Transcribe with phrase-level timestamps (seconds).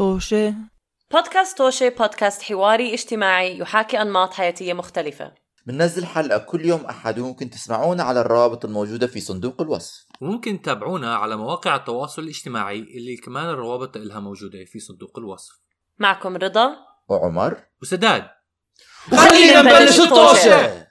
[0.00, 0.54] طوشة.
[1.12, 5.32] بودكاست توشي بودكاست حواري اجتماعي يحاكي أنماط حياتية مختلفة.
[5.66, 10.06] بننزل حلقة كل يوم أحد وممكن تسمعونا على الروابط الموجودة في صندوق الوصف.
[10.20, 15.52] وممكن تتابعونا على مواقع التواصل الاجتماعي اللي كمان الروابط لها موجودة في صندوق الوصف.
[15.98, 16.76] معكم رضا.
[17.08, 17.60] وعمر.
[17.82, 18.24] وسداد.
[19.10, 20.86] خلينا نبلش الطوشة.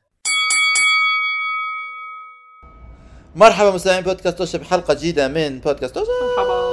[3.36, 6.69] مرحبا مستمعين بودكاست توشة بحلقة جديدة من بودكاست توشة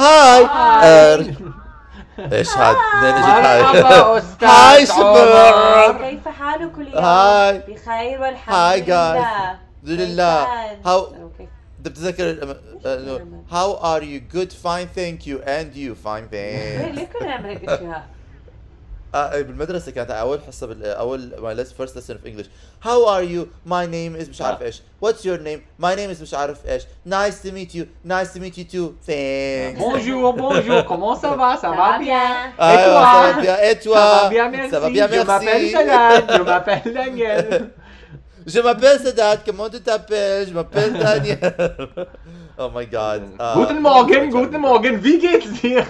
[0.00, 1.34] هاي
[2.32, 3.60] إيش هاد منين اجت هاي
[4.42, 6.10] هاي عمر.
[6.10, 8.90] كيف حالكم اليوم؟ هاي بخير والحمد هاي guys.
[8.90, 9.58] الحمد
[10.00, 10.46] لله
[10.86, 11.30] هاو
[11.84, 12.20] حالك؟
[13.50, 14.20] How are you?
[14.36, 15.36] Good fine thank you.
[15.56, 18.06] And you fine ليه thanks ليه كنا نعمل هيك اشياء؟
[19.14, 22.46] آه بالمدرسة كانت اول حصة بال اول my last first lesson of English
[22.84, 26.22] How are you my name is مش عارف إيش What's your name my name is
[26.22, 30.84] مش عارف إيش Nice to meet you nice to meet you too thanks Bonjour, bonjour,
[30.84, 31.56] comment ça va?
[31.56, 32.52] Ça va bien?
[32.60, 33.12] أيوه toi?
[33.12, 34.70] ça va bien et Ça toi va bien, merci.
[34.70, 37.79] Ça va bien Je m'appelle merci Salah,
[38.46, 41.38] je m'appelle Sadat comment tu t'appelles Je m'appelle Daniel
[42.58, 43.54] Oh my god آه.
[43.54, 45.84] Guten Morgen, guten Morgen, wie geht's dir?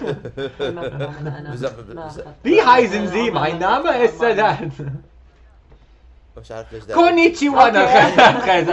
[2.44, 3.30] Wie heißen Sie?
[3.30, 4.58] Mein Name ist Sadat.
[6.36, 7.86] مش عارف ليش ده Konnichiwa, أنا
[8.46, 8.70] خايف.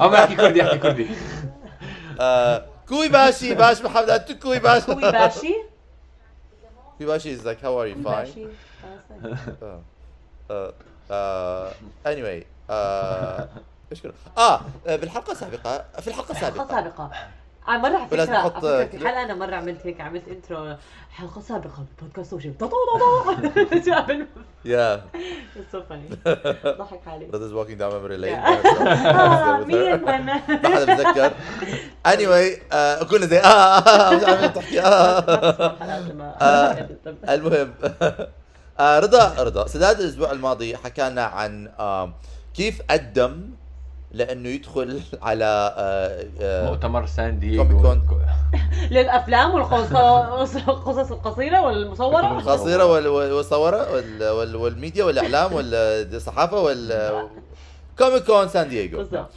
[0.00, 1.06] أو احكي كردي احكي كردي.
[2.20, 5.54] آه، كوي باشي باش محمد انت كوي باشي كوي باشي؟
[6.98, 8.48] كوي باشي is like how are you fine
[11.10, 11.68] آه.
[11.68, 11.72] آه.
[12.06, 12.14] آه.
[12.14, 13.48] anyway آه.
[13.92, 17.10] إيش كنا آه بالحلقة السابقه في الحلقة السابقه سابقة
[17.68, 20.76] آه مرة على فكرة نحط- في حلقة أنا مرة عملت هيك عملت intro
[21.10, 22.52] حلقة سابقة بودكاست وشي
[25.56, 26.08] It's so funny
[26.78, 27.00] ضحك
[27.32, 31.30] Rose is walking down memory lane آه، ما حدا بتذكر
[32.08, 33.02] anyway آه.
[33.04, 35.18] كنا زي آه آه، مش عارف تحكي آه
[36.42, 36.88] آه.
[37.28, 37.72] المهم
[38.80, 42.12] آه رضا رضا سداد الأسبوع الماضي حكى لنا عن آه
[42.54, 43.50] كيف قدم
[44.12, 45.44] لأنه يدخل على
[45.76, 47.80] آه آه مؤتمر سان دييغو.
[47.82, 48.02] كون.
[48.90, 57.28] للأفلام والقصص القصص القصيرة والمصورة؟ القصيرة وال- وال- والصورة وال- وال- والميديا والإعلام والصحافة وال
[57.98, 59.30] كوميك كون سان دييغو بالضبط.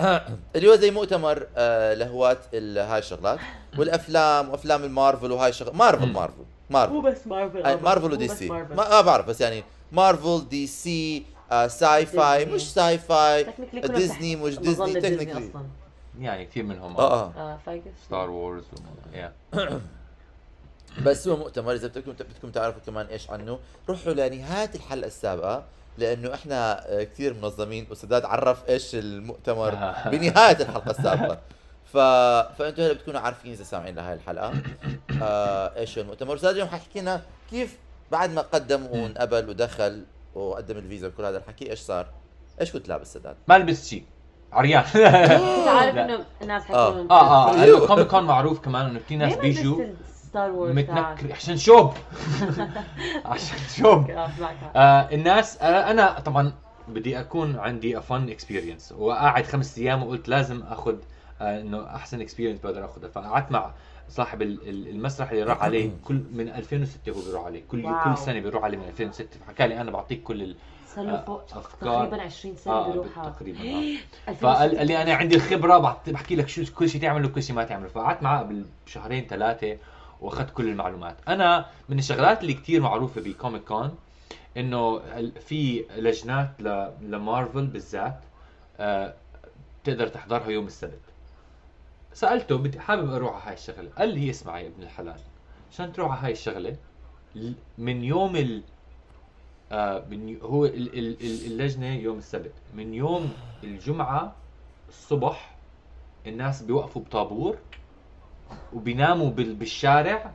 [0.56, 3.38] اللي هو زي مؤتمر آه لهواة هاي الشغلات
[3.78, 6.44] والأفلام وأفلام المارفل وهاي الشغلات مارفل مارفل.
[6.70, 8.48] مو مارفل بس مارفل آه، مارفل مو ودي سي.
[8.48, 12.38] ما ما بعرف بس يعني مارفل دي سي آه sci-fi.
[12.44, 12.54] ديزني.
[12.56, 15.50] مش ساي فاي ديزني مش ديزني technically.
[16.20, 17.12] يعني كثير منهم آه.
[17.24, 17.58] آه آه.
[17.66, 18.64] فايقة Star Wars
[21.04, 21.72] بس هو مؤتمر.
[21.72, 23.58] إذا بدكم بدكم تعرفوا كمان إيش عنه
[23.88, 25.64] روحوا لنهاية الحلقة السابقة
[25.98, 27.86] لأنه إحنا آه، كثير منظمين.
[27.90, 29.70] وسداد عرف إيش المؤتمر
[30.12, 31.38] بنهاية الحلقة السابقة.
[31.92, 31.96] ف...
[32.58, 34.52] فانتم هلا بتكونوا عارفين إذا سامعين لهي الحلقة.
[35.22, 37.78] آه إيش هو؟ المؤتمر أستاذ اليوم حكي لنا كيف
[38.12, 40.04] بعد ما قدم وانقبل ودخل
[40.34, 42.06] وقدم الفيزا وكل هذا الحكي إيش صار؟
[42.60, 44.04] إيش كنت لابس سداد؟ ما لبست شيء.
[44.52, 44.82] عريان.
[44.94, 45.96] أنت عارف.
[45.96, 46.90] إنه الناس آه.
[46.90, 47.54] حيكونوا آه آه.
[47.54, 51.92] هلا كوميك كون معروف كمان إنه في ناس بيجوا Star Wars متنكر عشان شوب.
[53.24, 54.10] عشان شوب.
[54.76, 56.52] آه الناس آه أنا طبعا
[56.88, 62.60] بدي أكون عندي even experience وقاعد خمس أيام وقلت لازم آخذ آه إنه أحسن experience
[62.60, 63.70] بقدر آخذها فقعدت مع
[64.08, 68.04] صاحب ال- ال- المسرح اللي راح عليه كل من 2006 هو بيروح عليه كل wow.
[68.04, 70.56] كل سنة بيروح عليه من 2006 فحكى لي أنا بعطيك كل ال
[70.94, 71.42] صار له آه، فوق.
[71.80, 73.62] تقريبا 20 سنة آه بيروحها تقريبا آه.
[74.28, 74.34] 2006.
[74.34, 77.64] فقال قال لي أنا عندي الخبره بحكي لك شو كل شيء تعمله وكل شيء ما
[77.64, 79.76] تعمله فقعدت معه قبل شهرين ثلاثة
[80.20, 83.94] وأخذت كل المعلومات أنا من الشغلات اللي كتير معروفة بكوميك كون
[84.56, 84.98] إنه
[85.40, 88.20] في لجنات ل- لمارفل بالذات
[88.80, 89.14] آه،
[89.84, 91.00] تقدر تحضرها يوم السبت
[92.18, 93.90] سألته بدي حابب أروح على هاي الشغلة.
[93.98, 95.20] قال لي اسمع يا ابن الحلال.
[95.72, 96.76] عشان تروح على هاي الشغلة
[97.78, 98.62] من يوم ال
[99.72, 102.52] آه من ي- هو ال- ال- ال- اللجنة يوم السبت.
[102.74, 103.32] من يوم
[103.64, 104.34] الجمعة
[104.88, 105.56] الصبح
[106.26, 107.58] الناس بيوقفوا بطابور
[108.72, 110.32] وبيناموا بال- بالشارع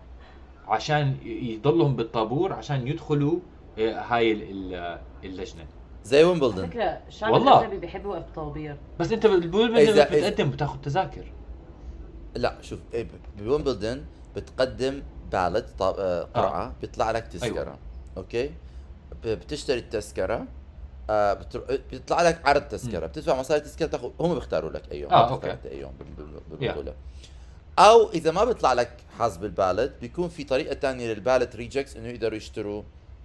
[0.68, 3.40] عشان ي- يضلهم بالطابور عشان يدخلوا
[3.80, 5.66] آه، هاي ال- ال- اللجنة.
[6.04, 7.60] زي على ويمبلدون فكرة الشعب والله.
[7.60, 9.26] الأجنبي بيحب يوقف طوابير بس أنت
[10.06, 11.26] إذا- بتقدم بتاخذ تذاكر.
[12.36, 13.08] لا شوف إيه،
[13.38, 15.02] بويمبلدون بتقدم
[15.32, 15.96] بالت طاب...
[16.00, 17.48] آه قرعة بيطلع لك تذكرة.
[17.64, 17.78] أيوة.
[18.18, 18.52] أوكي؟
[19.26, 20.46] بتشتري التذكرة
[21.10, 21.80] آه بتر...
[21.92, 23.06] بيطلع لك عرض تذكرة.
[23.06, 25.52] بتدفع مصاري التذكره تاخذ هم بيختاروا لك اي يوم آه، ما بتختار أوكي.
[25.52, 26.94] انت اي يوم بال- بال- بالبطوله
[27.80, 31.98] أو إذا ما بيطلع لك حظ بال ballot بيكون في طريقة ثانية لل ballot rejects
[31.98, 32.84] إنه يقدروا يشتروا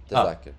[0.09, 0.51] تذاكر.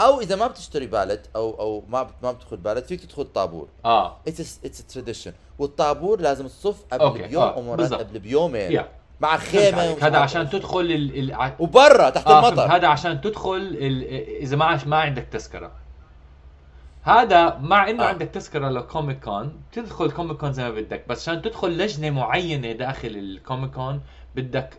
[0.00, 4.16] أو إذا ما بتشتري ballot أو أو ما ما بتدخل بالت فيك تدخل طابور آه
[4.28, 7.92] it's it's tradition والطابور لازم تصف قبل أوكي، بيوم آه، أو مرات.
[7.92, 8.88] قبل بيومين يا
[9.20, 10.50] مع خيمة هذا عشان.
[10.50, 11.32] تدخل ال...
[11.32, 11.52] ال...
[11.58, 12.48] وبرا تحت آه.
[12.48, 14.04] المطر هذا عشان تدخل ال...
[14.42, 15.72] إذا ما ما عندك تذكرة
[17.02, 18.02] هذا مع إنه.
[18.04, 18.06] آه.
[18.06, 22.72] عندك تذكرة لكوميك كون تدخل كوميك كون زي ما بدك بس عشان تدخل لجنة معينة
[22.72, 24.00] داخل الكوميك كون
[24.36, 24.70] بدك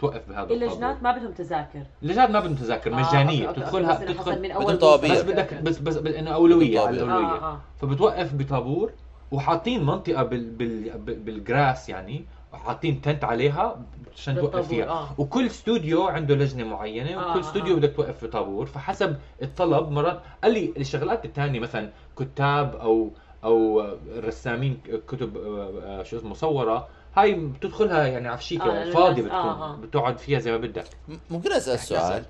[0.00, 3.94] توقف بهذا اللجنات ما بدهم تذاكر اللجنات ما بدهم تذاكر آه، مجانية أوكي، أوكي، بتدخلها
[3.94, 4.76] بس إنه حسب بتدخل من أول.
[4.76, 5.22] بس.
[5.22, 5.54] بدك.
[5.62, 7.08] بس بس انه أولوية على طابور.
[7.14, 7.60] الاولويه آه، آه.
[7.80, 8.92] فبتوقف بطابور
[9.32, 13.80] وحاطين منطقة بال بال بال- بالجراس يعني حاطين تنت عليها
[14.16, 15.08] عشان توقف بالطابور، فيها آه.
[15.18, 17.78] وكل استوديو عنده لجنة معينة آه، وكل آه، استوديو آه.
[17.78, 23.10] بدك توقف في طابور فحسب الطلب مرات قال لي الشغلات الثانية مثلا كتاب أو
[23.44, 23.84] أو
[24.16, 24.78] رسامين
[25.08, 29.50] كتب آه، آه، شو اسمه مصوره هاي بتدخلها يعني آه، عفشيكه لأنه فاضية الناس- بتكون
[29.62, 29.76] آه، آه.
[29.76, 30.84] بتقعد فيها زي ما بدك.
[31.30, 32.24] ممكن أسأل سؤال؟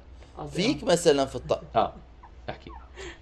[0.52, 1.60] فيك مثلا في الط...
[1.76, 1.92] آه
[2.50, 2.70] أحكي.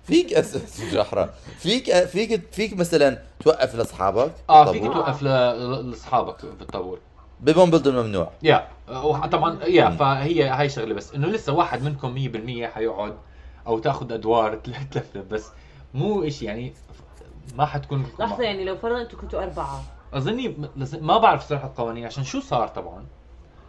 [0.04, 0.34] فيك
[0.92, 1.34] جحرة.
[1.58, 6.98] فيك فيك فيك مثلا توقف لأصحابك آه؟ فيك توقف لأصحابك بالطابور
[7.40, 8.30] ببومبلدون ممنوع.
[8.42, 13.14] يا وح- طبعا يا فهي هاي شغلة بس إنه لسه واحد منكم 100% حيقعد
[13.66, 14.54] أو تأخذ أدوار
[14.92, 15.46] تلفلف بس
[15.94, 16.72] مو شيء يعني
[17.56, 19.82] ما حتكون لحظة يعني لو فرضا أنتم كنتوا أربعة
[20.14, 20.56] أظني
[21.00, 23.04] ما بعرف صراحة القوانين عشان شو صار طبعا؟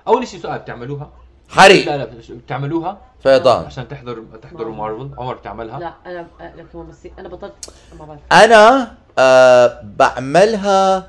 [0.07, 1.09] أول شيء سؤال بتعملوها؟
[1.49, 1.85] حريق.
[1.85, 3.65] لا لا بتعملوها؟ فيضان.
[3.65, 5.09] عشان تحضر تحضروا ما- مارفل.
[5.17, 8.19] عمر بتعملها؟ لا أنا آه، لك أنا بطلت ما بعرف.
[8.31, 11.07] أنا آه بعملها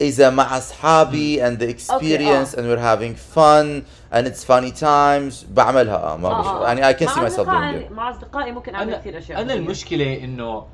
[0.00, 3.82] إذا مع أصحابي and the experience and we're having fun
[4.12, 6.64] and it's funny times بعملها آه ما آه،.
[6.64, 6.66] آه.
[6.66, 7.92] يعني I can see myself doing it.
[7.92, 9.40] مع أصدقائي ممكن أعمل كثير أشياء.
[9.40, 10.66] أنا المشكلة إنه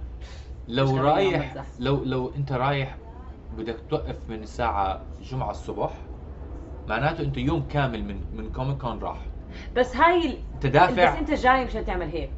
[0.68, 1.54] لو رايح.
[1.78, 2.96] لو لو أنت رايح
[3.58, 5.90] بدك توقف من الساعة الجمعه الصبح
[6.88, 9.18] معناته أنت يوم كامل من من كوميك كون راح.
[9.76, 12.30] بس هاي أنت بس أنت جاي مشان تعمل هيك.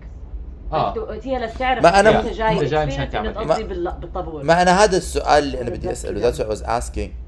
[0.72, 0.88] آه.
[0.88, 3.66] انت وقتها لتعرف ما أنا- أنت جاي أنت جاي مشان تعمل هيك.
[4.00, 4.42] بالطابور.
[4.44, 6.20] ما أنا هذا السؤال اللي أنا بدي أسأله.
[6.20, 6.32] كده.
[6.32, 6.98] that's what I was asking.
[6.98, 7.25] آه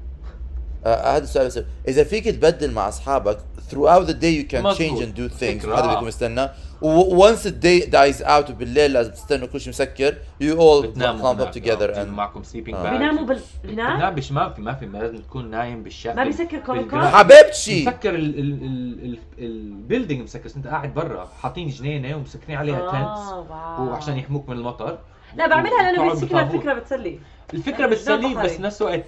[0.85, 3.37] هذا السؤال بس إذا فيك تبدل مع أصحابك
[3.71, 4.77] throughout the day you can مظبوط.
[4.77, 5.93] change and do things هذا آه.
[5.93, 6.49] بدكم استنى
[6.81, 11.33] و once the day dies out وبالليل لازم تستنوا كل شيء مسكر you all بتناموا
[11.33, 12.83] clump up together آه، and معكم sleeping آه.
[12.83, 13.39] bag بيناموا بال...
[13.63, 16.89] هناك بتنام بش ما في ما في ما لازم تكون نايم بالشقة ما بيسكر كوميك
[16.89, 18.63] كون؟ حبيبتي مسكر ال ال
[19.03, 23.81] ال ال building مسكر انت قاعد برا حاطين جنينة ومسكرين عليها tents آه،.
[23.81, 24.97] وعشان يحموك من المطر
[25.35, 26.41] لا بعملها لأنه بالطابور.
[26.41, 27.19] الفكرة بتسلي
[27.53, 28.59] الفكرة جنب بس.
[28.59, 29.05] نفس الوقت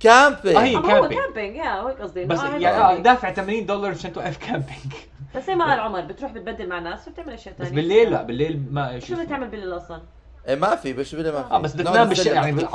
[0.00, 1.20] camping آه، هي آه، هو كامبينج.
[1.20, 2.98] كامبينج يا هيك قصدي بس آه، يعني آه،.
[2.98, 4.92] دافع 80 دولار عشان توقف camping
[5.36, 8.22] بس زي ما قال عمر بتروح بتبدل مع ناس وبتعمل أشياء بس ثانية بالليل لا
[8.22, 10.00] بالليل ما شو بدك تعمل بالليل أصلا؟
[10.48, 12.52] إيه ما في بس ما في آه بس بدك تنام بالشقه يعني.
[12.52, 12.68] بدك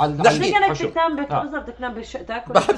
[0.94, 1.42] تنام آه.
[1.42, 2.74] بالضبط بدك تنام بالشقه تاكل بحب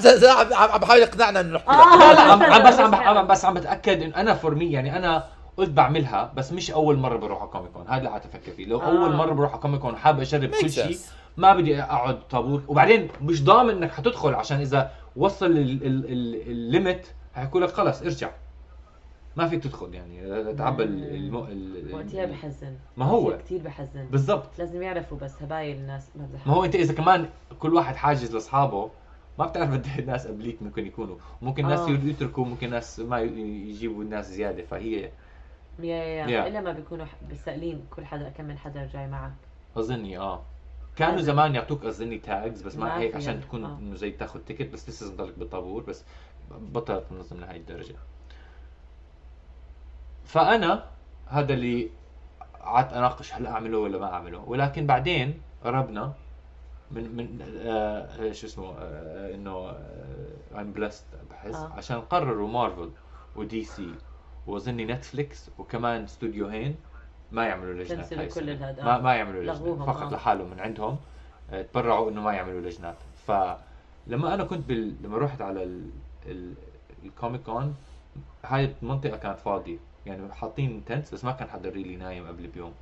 [0.53, 2.13] عم بحاول يقنعنا إنه نحكي آه.
[2.13, 5.23] لا لا بس- بس بس- عم- بس عم بتأكد إنه أنا for me يعني أنا
[5.57, 8.65] قلت بعملها بس مش أول مرة بروح على كوميك كون هذا اللي قعدت أفكر فيه.
[8.65, 8.85] لو آه.
[8.85, 10.97] اول مرة بروح على كوميك كون حابب أجرب كل شيء.
[11.37, 12.61] ما بدي أقعد طابور.
[12.67, 17.69] وبعدين مش ضامن إنك حتدخل عشان إذا وصل ال- ال- ال- ال limit حيقول لك
[17.69, 18.29] خلص ارجع.
[19.35, 20.53] ما فيك تدخل يعني.
[20.53, 22.73] تعبى ال- الم- ال- وقتها بحزن.
[22.97, 23.37] ما هو.
[23.37, 24.05] كثير بحزن.
[24.11, 24.49] بالضبط.
[24.59, 26.09] لازم يعرفوا بس هبايل الناس.
[26.15, 27.29] ما ما هو أنت إذا كمان
[27.59, 28.89] كل واحد حاجز لأصحابه
[29.39, 31.15] ما بتعرف قد إيه الناس قبليك ممكن يكونوا.
[31.41, 31.89] ممكن ناس آه.
[31.89, 34.63] يتركوا ممكن ناس ما يجيبوا الناس زيادة.
[34.65, 35.09] فهي
[35.79, 36.27] يا يا.
[36.27, 37.05] يا إلا ما بيكونوا
[37.45, 39.31] سائلين كل حدا كم من حدا جاي معك
[39.77, 40.41] أظني آه
[40.95, 41.21] كانوا.
[41.21, 43.41] زمان يعطوك أظني تاجز بس ما هيك عشان.
[43.41, 43.77] تكون آه.
[43.77, 46.03] إنه زي تاخذ تيكت بس لسه تضلك بالطابور بس
[46.51, 47.95] بطلت تنظم لهي الدرجة
[50.25, 50.83] فأنا
[51.27, 51.89] هذا اللي
[52.61, 56.13] قعدت أناقش هل أعمله ولا ما أعمله ولكن بعدين قربنا
[56.91, 59.69] من من آه شو اسمه آه إنه
[60.57, 61.71] ايم بلست بحس آه.
[61.77, 62.89] عشان قرروا مارفل
[63.35, 63.89] ودي سي
[64.47, 66.75] وأظني نتفليكس وكمان استوديوهين
[67.31, 68.97] ما يعملوا لجنات هاي كل ما.
[68.97, 69.87] ما يعملوا لجنات.
[69.87, 70.15] فقط آه.
[70.15, 70.97] لحالهم من عندهم.
[71.51, 72.95] آه، تبرعوا إنه ما يعملوا لجنات.
[73.27, 74.95] فلما أنا كنت بال...
[75.03, 75.89] لما رحت على ال...
[76.25, 76.53] ال...
[77.05, 77.75] الكوميك كون
[78.45, 79.77] هاي المنطقة كانت فاضية.
[80.05, 82.73] يعني حاطين tents بس ما كان حدا really نايم قبل بيوم.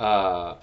[0.00, 0.56] آه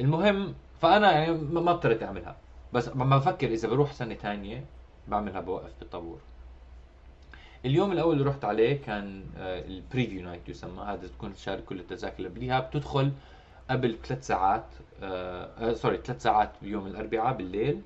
[0.00, 2.36] المهم فأنا يعني ما ما اضطريت أعملها.
[2.72, 4.64] بس لما بفكر إذا بروح سنة ثانية
[5.08, 6.18] بعملها بوقف بالطابور.
[7.64, 10.82] اليوم الأول اللي رحت عليه كان ال preview night يسمى.
[10.82, 13.12] هذا تكون شارك كل التذاكر اللي قبليها بتدخل
[13.70, 14.64] قبل ثلاث ساعات
[15.02, 17.80] آه آه، sorry ثلاث ساعات بيوم الأربعاء بالليل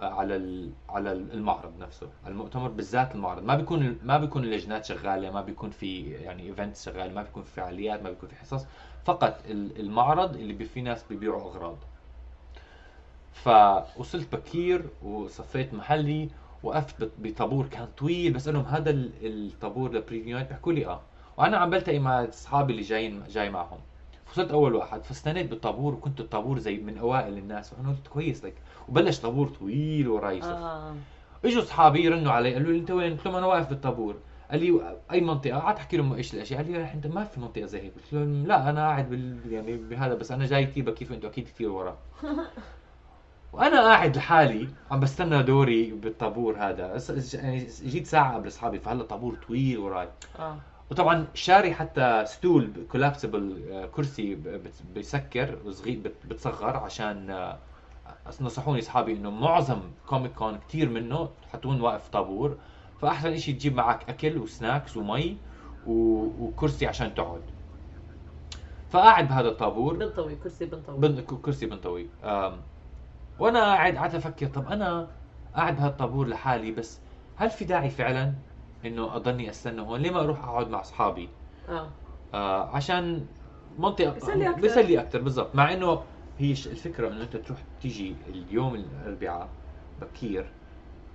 [0.00, 3.42] آه على على المعرض نفسه المؤتمر بالذات المعرض.
[3.44, 7.50] ما بيكون ما بيكون اللجنات شغالة ما بيكون في يعني events شغاله ما بيكون في
[7.50, 8.66] فعاليات ما بيكون في حصص.
[9.04, 11.76] فقط ال- المعرض اللي فيه ناس بيبيعوا أغراض.
[13.32, 16.28] فوصلت بكير وصفيت محلي
[16.62, 21.00] وقفت بط- بطابور كان طويل بسالهم هذا ال- الطابور ل preview night بيحكوا لي آه.
[21.36, 23.78] وأنا عم بلتقي مع أصحابي اللي جايين جاي معهم.
[24.32, 27.74] وصلت أول واحد فاستنيت بالطابور وكنت الطابور زي من أوائل الناس.
[27.74, 28.54] فانا قلت كويس لك
[28.88, 30.94] وبلش طابور طويل وراي يصف آه.
[31.44, 34.16] إجوا أصحابي يرنوا علي قالوا لي أنت وين؟ قلت لهم أنا واقف بالطابور.
[34.50, 36.62] قال لي أي منطقة؟ قعدت أحكي لهم إيش الأشياء.
[36.62, 37.92] قال لي أنت ما في منطقة زي هيك.
[37.94, 41.44] قلت لهم لا أنا قاعد بال يعني بهذا بس أنا جاي كثير كيف أنتم أكيد
[41.44, 41.98] كثير ورا.
[43.52, 47.02] وأنا قاعد لحالي عم بستنى دوري بالطابور هذا.
[47.34, 50.08] يعني جيت ساعة قبل أصحابي فهلا طابور طويل وراي.
[50.38, 50.56] آه.
[50.90, 53.62] وطبعا شاري حتى stool collapsible
[53.94, 57.58] كرسي ب- بت- بيسكر صغير بت- بتصغر عشان آه،
[58.40, 62.56] نصحوني أصحابي إنه معظم كوميك كون كثير منه حتكون واقف طابور.
[63.00, 65.36] فأحسن شيء تجيب معك أكل و snacks ومي
[65.86, 65.92] و...
[66.40, 67.42] وكرسي عشان تقعد.
[68.90, 69.96] فقاعد بهذا الطابور.
[69.96, 70.98] بنطوي كرسي بنطوي.
[70.98, 71.20] بن...
[71.20, 72.08] كرسي بنطوي.
[73.38, 75.08] وأنا قاعد قاعد أفكر طب أنا
[75.54, 77.00] قاعد بهالطابور لحالي بس
[77.36, 78.32] هل في داعي فعلا
[78.84, 81.28] إنه أضلني أستنى هون؟ ليه ما أروح أقعد مع أصحابي؟
[81.68, 81.88] آه.
[82.34, 83.26] آه عشان
[83.78, 84.60] منطقة بيسلي أكتر.
[84.60, 85.54] بيسلي أكثر بالضبط.
[85.54, 86.02] مع إنه
[86.38, 89.48] هي الفكرة إنه أنت تروح تيجي اليوم الأربعاء
[90.00, 90.46] بكير.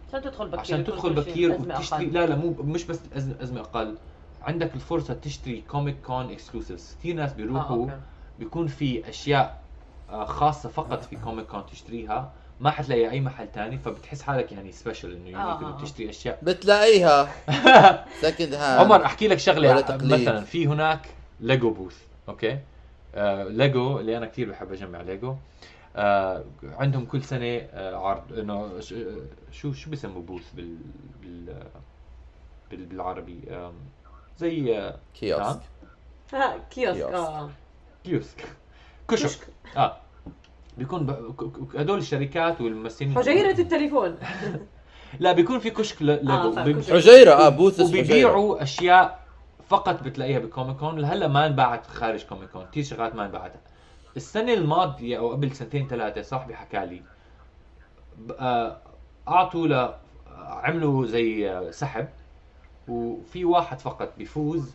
[0.07, 2.05] عشان تدخل بكير عشان تدخل بكير وتشتري.
[2.05, 2.99] لا لا مو مش بس
[3.41, 3.97] أزمة أقل.
[4.41, 7.99] عندك الفرصة تشتري كوميك كون exclusives كثير ناس بيروحوا أوكي.
[8.39, 9.66] بيكون في أشياء آه،
[10.11, 12.31] خاصة فقط في كوميك كون تشتريها.
[12.59, 15.81] ما حتلاقي أي محل تاني فبتحس حالك يعني special إنه آه، unique آه، انه آه.
[15.81, 16.39] تشتري أشياء.
[16.43, 17.29] بتلاقيها.
[18.21, 19.85] second hand عمر أحكي لك شغلة.
[20.01, 21.07] مثلا في هناك
[21.39, 21.97] ليجو booth
[22.29, 22.59] أوكي؟
[23.15, 25.35] آه ليجو اللي أنا كثير بحب أجمع ليجو
[25.95, 28.33] آه عندهم كل سنة آه عرض.
[28.39, 29.17] إنه ش- آه،
[29.51, 30.77] شو شو بيسموا booth بال
[31.21, 31.63] بال
[32.71, 33.73] بال- بالعربي؟ آم،
[34.37, 35.59] زي آه، كيوسك
[36.33, 37.13] آه، كيوسك كيوسك.
[37.13, 37.49] آه.
[38.03, 38.45] كيوسك
[39.07, 39.47] كشك.
[39.77, 39.97] آه.
[40.77, 41.09] بيكون ب...
[41.75, 43.15] هدول الشركات والممثلين.
[43.15, 44.17] حجيرة التليفون.
[45.19, 46.93] لا بيكون في كشك ل- آه، بي- كشك.
[46.93, 47.87] حجيرة آه booth حجيرة.
[47.89, 49.19] وبيبيعوا أشياء
[49.69, 53.53] فقط بتلاقيها بكوميك كون لهلا ما انباعت خارج كوميك كون كثير شغلات ما انباعت
[54.17, 57.01] السنة الماضية أو قبل سنتين ثلاثة صاحبي حكى لي
[58.39, 58.77] آه،
[59.27, 59.93] أعطوا ل
[60.37, 62.07] عملوا زي آه، سحب
[62.87, 64.71] وفي واحد فقط بيفوز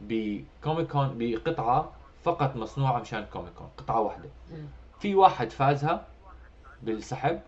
[0.00, 1.92] بكوميك كون بقطعة
[2.24, 4.28] فقط مصنوعه مشان كوميك كون قطعة واحدة.
[5.00, 6.04] في واحد فازها
[6.82, 7.40] بالسحب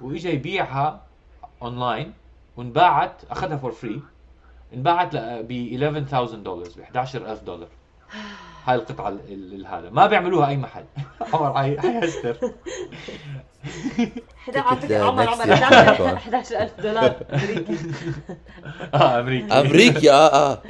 [0.00, 1.00] وإجا يبيعها
[1.62, 2.12] اونلاين
[2.56, 4.02] وانباعت أخذها for free
[4.74, 7.68] انباعت ب 11000 دولار ب 11000 دولار
[8.66, 9.20] هاي القطعة ال-
[9.54, 9.90] ال- هذا.
[9.90, 10.84] ما بيعملوها أي محل.
[11.32, 12.36] عمر هاي هاي هستر.
[14.48, 16.14] 11 على فكرة لا، عمر next عمر year.
[16.14, 17.76] 11 11000 دولار أمريكي.
[18.94, 19.52] آه أمريكي.
[19.52, 20.62] أمريكي آه آه.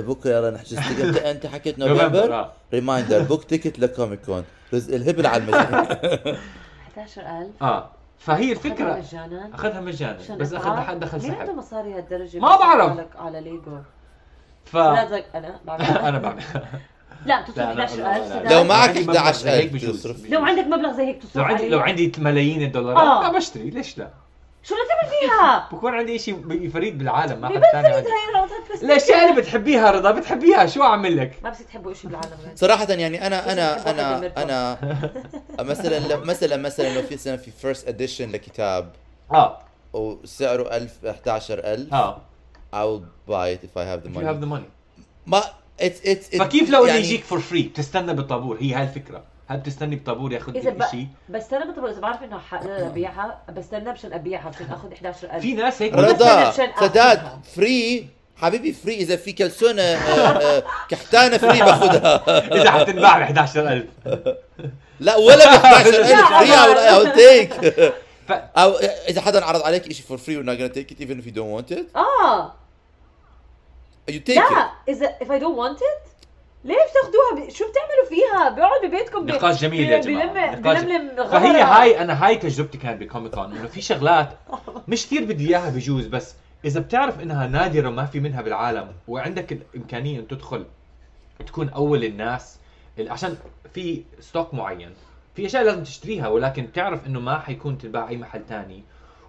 [0.00, 4.44] بكرة يلا نحجز تيكت انت حكيت نوفمبر ريمايندر بوك تيكت لكوميك كون
[4.74, 6.36] رزق الهبل على المجال
[6.96, 11.46] 11000 آه فهي أخذها الفكرة مجانا أخذها مجانا بس اخذ إطعام؟ حد دخل مين عنده
[11.46, 12.98] سحب مصاري هالدرجة ما بعرف.
[12.98, 13.78] على- على ليجو
[14.64, 16.42] ف أنا بعمل أنا بعمل
[17.26, 18.28] لا تصرف لا، لا، 11000 لا، لا.
[18.40, 18.52] سداد.
[18.52, 20.00] لو معك عندي مبلغ 11 زي هيك ألف بجوز.
[20.00, 20.30] تصرف.
[20.30, 21.68] لو عندك مبلغ زي هيك تصرف لو عندي.
[21.68, 23.30] لو عندي ملايين الدولارات آه.
[23.32, 24.08] لا بشتري ليش لا
[24.62, 28.72] شو بدك تعمل فيها؟ بكون عندي شيء فريد بالعالم ما حد ثاني هاي عنده الروضات
[28.74, 32.36] بس الاشياء اللي بتحبيها رضا بتحبيها شو أعمل لك؟ ما بس تحبوا شيء بالعالم.
[32.44, 34.32] غير صراحة يعني أنا أنا أنا.
[34.42, 34.78] أنا
[35.70, 38.92] مثلا مثلا مثلا لو في سنة في فيرست اديشن لكتاب
[39.32, 39.58] آه.
[39.92, 42.20] وسعره 1000 11000 آه.
[42.74, 44.44] I'll buy it if I have the if you have money.
[44.44, 44.68] the money.
[45.26, 45.42] ما
[45.80, 49.22] it's it's it- فكيف لو اللي يعني يجيك فور فري بتستنى بالطابور هي هاي الفكرة.
[49.52, 51.06] هل بتستني بالطابور ياخذ لك شيء.
[51.28, 52.54] بستنى بالطبق إذا بعرف إنه ح...
[52.54, 56.50] لا ابيعها بستنى مشان أبيعها مشان اخذ 11000 في ناس هيك رضا.
[56.80, 57.22] سداد.
[57.56, 58.08] فري.
[58.36, 58.94] حبيبي فري.
[58.94, 59.96] إذا في كلسونة آه،
[60.58, 62.16] آه، كحتانة فري باخذها
[62.60, 63.84] إذا حتنباع ب 11000
[65.00, 66.90] لا ولا ب 11000 لا، فري لا.
[66.90, 67.92] I will take.
[68.28, 68.70] ف- أو
[69.08, 71.34] إذا حدا عرض عليك شيء for free we're not gonna take it even if you
[71.36, 71.96] don't want it.
[71.96, 72.52] آه.
[74.10, 74.52] You take it.
[74.52, 76.11] لا اذا if I don't want it
[76.64, 77.50] ليه بتاخذوها ب...
[77.50, 79.28] شو بتعملوا فيها؟ بيقعد ببيتكم ب...
[79.30, 79.98] نقاش جميل يا
[80.32, 81.26] جماعة بلم.
[81.30, 84.28] فهي هاي أنا هاي تجربتي كانت بكوميك كون إنه في شغلات
[84.88, 89.52] مش كثير بدي إياها بجوز بس إذا بتعرف إنها نادرة وما في منها بالعالم وعندك
[89.52, 90.64] الإمكانية ان تدخل
[91.46, 92.58] تكون أول الناس
[92.98, 93.36] ال- عشان
[93.74, 94.90] في stock معين
[95.36, 98.82] في أشياء لازم تشتريها ولكن بتعرف إنه ما حيكون تنباع أي محل تاني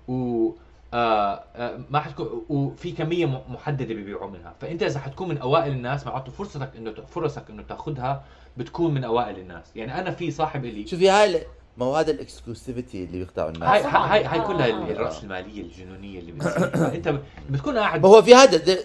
[0.07, 0.49] و
[0.93, 6.07] آه آه ما حتكون وفي كمية محددة بيبيعوا منها فأنت إذا حتكون من أوائل الناس
[6.07, 8.23] معناته فرصتك إنه فرصك إنه تأخذها
[8.57, 11.45] بتكون من أوائل الناس يعني أنا في صاحب إلي شوفي هاي
[11.77, 13.81] ما هو هذا ال exclusivity اللي بيقطعوا الناس هاي.
[13.83, 14.91] هاي هاي آه، كلها آه.
[14.91, 17.19] الراسماليه الجنونية اللي بتصير أنت
[17.49, 18.77] بتكون قاعد ما هو في هذا آه.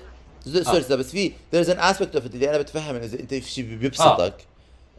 [0.62, 3.34] sorry sorry، بس في there's an aspect of it اللي أنا بتفهم إنه إذا أنت
[3.34, 4.34] في شيء بيبسطك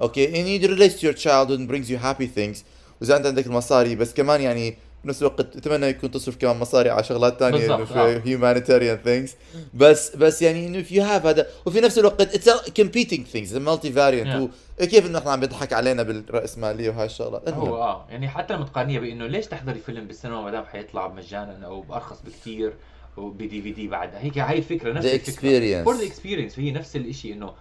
[0.01, 2.63] okay and you relate to your childhood and brings you happy things
[3.01, 7.03] وإذا أنت عندك المصاري بس كمان يعني بنفس الوقت أتمنى يكون تصرف كمان مصاري على
[7.03, 7.85] شغلات ثانية إنه.
[8.19, 9.31] في humanitarian things
[9.73, 13.53] بس بس يعني إنه if you have هذا وفي نفس الوقت it's a competing things
[13.53, 14.49] multi variant
[14.81, 17.75] وكيف إنه إحنا عم بيضحك علينا بالراسماليه وهاي الشغلات هو.
[17.75, 21.81] آه يعني حتى لما تقارنيه بإنه ليش تحضري فيلم بالسينما ما دام حيطلع مجانا أو
[21.81, 22.73] بأرخص بكثير
[23.17, 25.85] وب DVD بعدها هيك هاي الفكرة نفس The الفكرة experience.
[25.85, 27.53] for the experience هي نفس الشيء إنه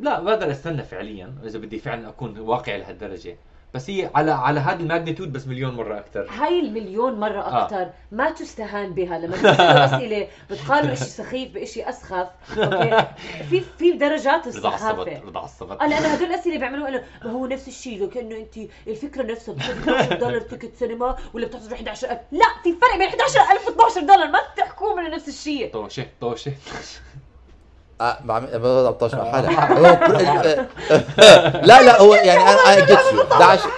[0.00, 3.36] لا بقدر أستنى فعليا إذا بدي فعلا أكون واقعي لهالدرجة
[3.74, 7.64] بس هي على على هذا ال magnitude بس مليون مرة أكثر هاي المليون مرة آه.
[7.64, 9.18] أكثر ما تستهان بها.
[9.18, 12.28] لما تسألوا أسئلة بتقارنوا إشي سخيف بإشي أسخف.
[12.58, 13.06] okay؟
[13.50, 15.20] في في درجات السخافة.
[15.20, 15.80] رضا عصبت.
[15.82, 19.58] لأنه هدول الأسئلة بيعملوا إنه ما هو نفس الشيء لو كأنه أنت الفكرة نفسها ب
[19.58, 24.28] 12 دولار ticket سينما ولا بتحضر 11000 لا في فرق بين 11000 و 12 دولار
[24.28, 25.72] ما تحكوا من نفس الشيء.
[25.72, 26.50] طوشة طوشة.
[26.50, 27.21] آه
[28.24, 28.92] بعمل هو
[30.00, 30.66] بر-
[31.68, 32.00] لا لا.
[32.00, 33.68] هو يعني أنا اي جيت يو 11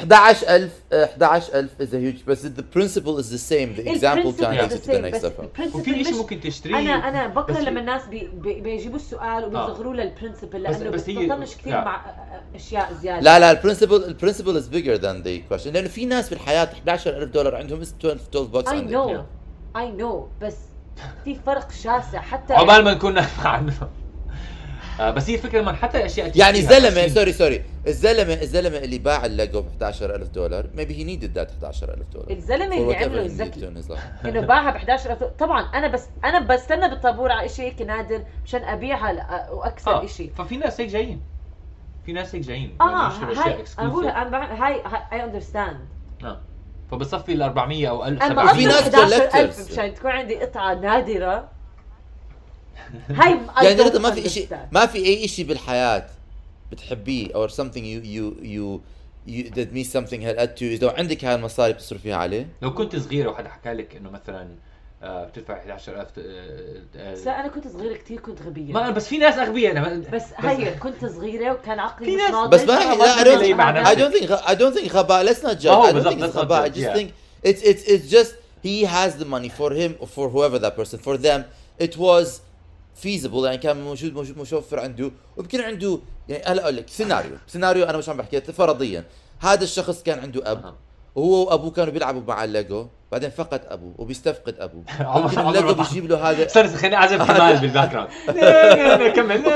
[0.00, 3.74] 11000 11000 is a huge بس the principle is the same.
[3.76, 5.74] The example take the it to the same، next level.
[5.74, 6.76] وفي شيء ممكن تشتريه.
[6.78, 11.56] أنا أنا بكره لما الناس بي بي بيجيبوا السؤال وبيصغروا له البرنسبل بس- لأنه بتطنش
[11.56, 11.84] كثير لا.
[11.84, 12.00] مع
[12.54, 13.20] أشياء زيادة.
[13.20, 15.66] لا لا البرنسبل البرنسبل is bigger than the question.
[15.74, 18.92] لأنه في ناس بالحياة 11000 دولار عندهم 12 12 bucks اي عندك.
[18.92, 19.22] نو
[19.76, 20.54] I know بس
[21.24, 23.74] في فرق شاسع حتى عقبال ما نكون عنه.
[25.00, 28.78] آه، بس هي الفكرة لما حتى اشياء يعني تشتريها زلمه عشان- sorry sorry الزلمة الزلمة
[28.78, 32.30] اللي باع الليجو ب 11000 دولار maybe he needed that 11000 دولار.
[32.30, 33.66] الزلمة اللي عمله الذكي.
[34.24, 38.64] إنه باعها ب 11000 طبعا أنا بس أنا بستنى بالطابور على شيء هيك نادر مشان
[38.64, 41.20] أبيعها واكسر آه شيء ففي ناس هيك جايين.
[42.06, 42.76] في ناس هيك جايين.
[42.80, 44.06] آه أشياء هاي أنا بقول.
[44.06, 45.78] أنا هاي اي اندرستاند
[46.24, 46.40] آه.
[46.90, 49.72] فبصفي ال 400 أو 1000 أنا وفي بقدر ناس 11000 collectors.
[49.72, 51.48] مشان تكون عندي قطعة نادرة
[53.08, 54.48] هاي يعني رضا ما في شيء.
[54.72, 56.06] ما في أي شيء بالحياة
[56.72, 58.80] بتحبيه or something you you you
[59.26, 62.96] you that means something had to إذا لو عندك هاي المصاري بتصرفيها عليه لو كنت
[62.96, 64.48] صغيرة وحدا حكى لك إنه مثلا
[65.02, 66.22] بتدفع 11000 آه،
[66.96, 68.72] آه، بس لا أنا كنت صغيرة كثير كنت غبية.
[68.72, 72.30] ما بس في ناس اغبياء أنا ما- بس هي كنت صغيرة وكان عقلي في مش
[72.30, 72.52] ناضج.
[72.54, 73.98] بس ما رح لا I don't اللي think مع I نفسك.
[73.98, 75.26] don't think I don't think غباء.
[75.26, 75.66] Let's not judge.
[75.66, 76.70] ما هو I don't بالضبط، think it's let's not غباء.
[76.70, 77.08] I just think
[77.48, 78.32] it's it's it's just
[78.66, 81.40] he has the money for him or for whoever that person for them.
[81.86, 82.28] It was
[83.04, 83.44] feasible.
[83.44, 85.10] يعني كان موجود موجود متوفر عنده.
[85.36, 85.98] ويمكن عنده
[86.28, 89.04] يعني هلا أقول لك سيناريو سيناريو أنا مش عم بحكي فرضيا.
[89.40, 90.74] هذا الشخص كان عنده أب.
[91.14, 94.82] وهو وأبوه كانوا بيلعبوا مع الليجو بعدين فقد أبوه وبيستفقد أبوه.
[95.00, 95.74] عمر- بطل.
[95.74, 96.46] بيجيب له هذا.
[96.46, 98.10] استنى خليني أعزف كمان بال background
[99.16, 99.46] كمل.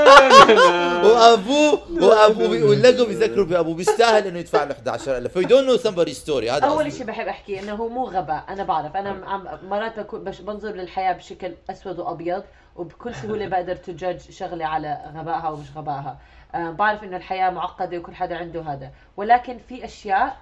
[1.05, 3.75] وابوه وأبوه والليجو بيذكروا بأبوه.
[3.75, 6.49] بيستاهل إنه يدفع له 11000 ف you don't know somebody's story.
[6.51, 6.91] هذا أول.
[6.93, 8.43] شيء بحب أحكي إنه هو مو غباء.
[8.49, 8.95] أنا بعرف.
[8.95, 12.43] أنا عم مرات بنظر للحياة بشكل أسود وأبيض
[12.75, 16.17] وبكل سهولة بقدر تجج شغلة على غبائها ومش غبائها.
[16.55, 18.89] آه بعرف إنه الحياة معقدة وكل حدا عنده هذا.
[19.17, 20.37] ولكن في أشياء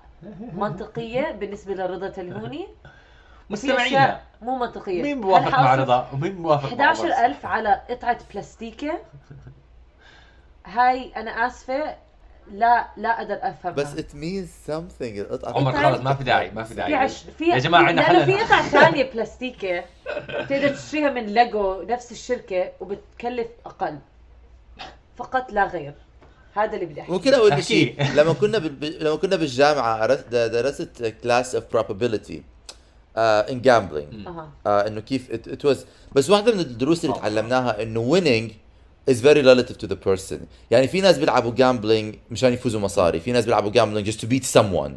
[0.53, 2.67] منطقية بالنسبة لرضا تلهوني.
[3.49, 5.01] مستمعينا أشياء مو منطقية.
[5.03, 8.99] مين موافق مع رضا؟ ومين موافق مع عمر؟ 11000 على قطعة بلاستيكة؟
[10.65, 11.95] هاي أنا آسفة.
[12.51, 13.75] لا لا أقدر أفهمها.
[13.75, 15.01] بس it means something.
[15.01, 17.23] القطعة عمر خلص ما في داعي ما في في داعي عش...
[17.37, 19.83] في يا جماعة عندنا لأنه في حل قطع ثانية بلاستيكة
[20.29, 23.99] بتقدر تشتريها من ليجو نفس الشركة وبتكلف أقل.
[25.15, 25.93] فقط لا غير.
[26.55, 27.63] هذا اللي بدي أحكيه ممكن أقول احكي.
[27.63, 28.03] شيء.
[28.15, 28.69] لما كنا بال...
[28.69, 32.33] ب- لما كنا بالجامعة درست درست class of probability.
[33.15, 34.27] Uh, in gambling.
[34.27, 34.49] أها.
[34.65, 35.77] uh, إنه كيف it, it was.
[36.15, 38.51] بس واحدة من الدروس اللي تعلمناها إنه winning
[39.11, 40.37] is very relative to the person.
[40.71, 43.19] يعني في ناس بيلعبوا gambling مشان يفوزوا مصاري.
[43.19, 44.91] في ناس بيلعبوا gambling just to beat someone.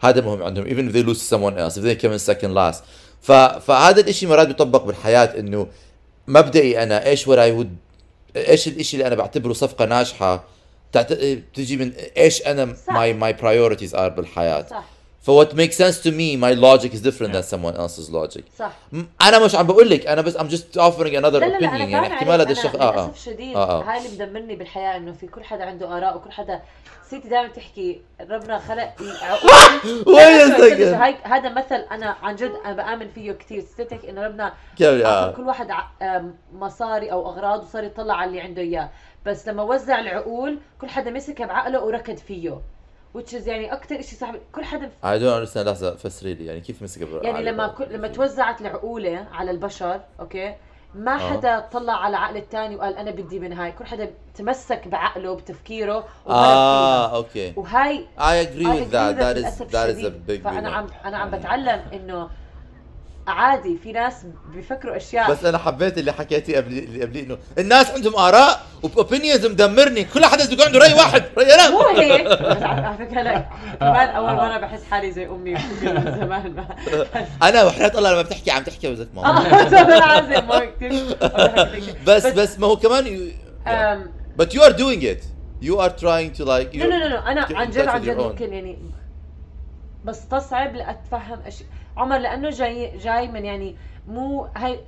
[0.00, 0.64] هذا مهم عندهم.
[0.64, 1.76] Even if they lose to someone else.
[1.76, 2.82] If they come in second last.
[3.20, 3.32] ف...
[3.32, 5.66] فهذا الإشي مرات بيطبق بالحياة إنه
[6.26, 7.68] مبدئي أنا إيش what I would
[8.36, 10.44] إيش الإشي اللي أنا بعتبره صفقة ناجحة؟
[10.92, 11.12] تعت...
[11.12, 12.94] بتجي من إيش أنا صح.
[12.94, 14.66] my my priorities are بالحياة.
[14.70, 14.84] صح.
[15.28, 18.44] ف what makes sense to me my logic is different than someone else's logic.
[18.58, 18.72] صح.
[19.22, 21.88] أنا مش عم بقول لك أنا بس I'm just offering another لا لا لا opinion.
[21.88, 22.40] يعني احتمال.
[22.40, 22.92] هذا الشخص آه آه.
[22.92, 23.82] للأسف شديد آه، آه.
[23.82, 26.62] هاي اللي بدمرني بالحياة إنه في كل حدا عنده آراء وكل حدا
[27.06, 28.94] ستي دائما تحكي ربنا خلق
[30.14, 34.52] وين هاي هذا مثل أنا عن جد أنا بآمن فيه كثير ستك إنه ربنا
[35.36, 35.68] كل واحد
[36.52, 38.90] مصاري أو أغراض وصار يطلع على اللي عنده إياه.
[39.26, 42.60] بس لما وزع العقول كل حدا مسكها بعقله وركض فيه.
[43.16, 45.58] Which is يعني أكثر شيء صعب كل حدا I don't understand.
[45.58, 46.46] لحظة فسري لي.
[46.46, 50.54] يعني كيف مسك يعني لما كل لما توزعت العقولة على البشر أوكي؟
[50.94, 51.18] ما آه.
[51.18, 53.72] حدا طلع على عقل الثاني وقال أنا بدي من هاي.
[53.72, 57.52] كل حدا تمسك بعقله بتفكيره آه فيها أوكي.
[57.56, 59.18] وهي I agree I with agree that.
[59.18, 60.26] that is للأسف that is a الشديد.
[60.26, 60.70] big big فانا.
[60.70, 62.28] عم أنا عم بتعلم إنه
[63.28, 64.14] عادي في ناس
[64.54, 65.30] بيفكروا أشياء.
[65.30, 70.04] بس أنا حبيت اللي حكيتيه قبل اللي قبليه إنه الناس عندهم آراء واوبينيونز مدمرني.
[70.04, 71.70] كل حدا بده يكون عنده رأي واحد رأي أنا.
[71.70, 72.26] مو هيك.
[72.62, 73.46] على فكرة لا.
[73.80, 76.52] كمان أول مرة بحس حالي زي أمي من زمان.
[76.56, 76.66] ما
[77.48, 79.20] أنا وحياة الله لما بتحكي عم تحكي وزك آه
[80.40, 81.16] ماما كثير
[82.06, 84.10] بس بس ما هو كمان you- أم،
[84.42, 85.22] but you are doing it.
[85.62, 88.16] You are trying to like لا لا لا لا أنا عن جد عن جد.
[88.16, 88.78] ممكن يعني
[90.04, 93.76] بستصعب لأتفهم اشياء عمر لأنه جاي جاي من يعني
[94.08, 94.80] مو هاي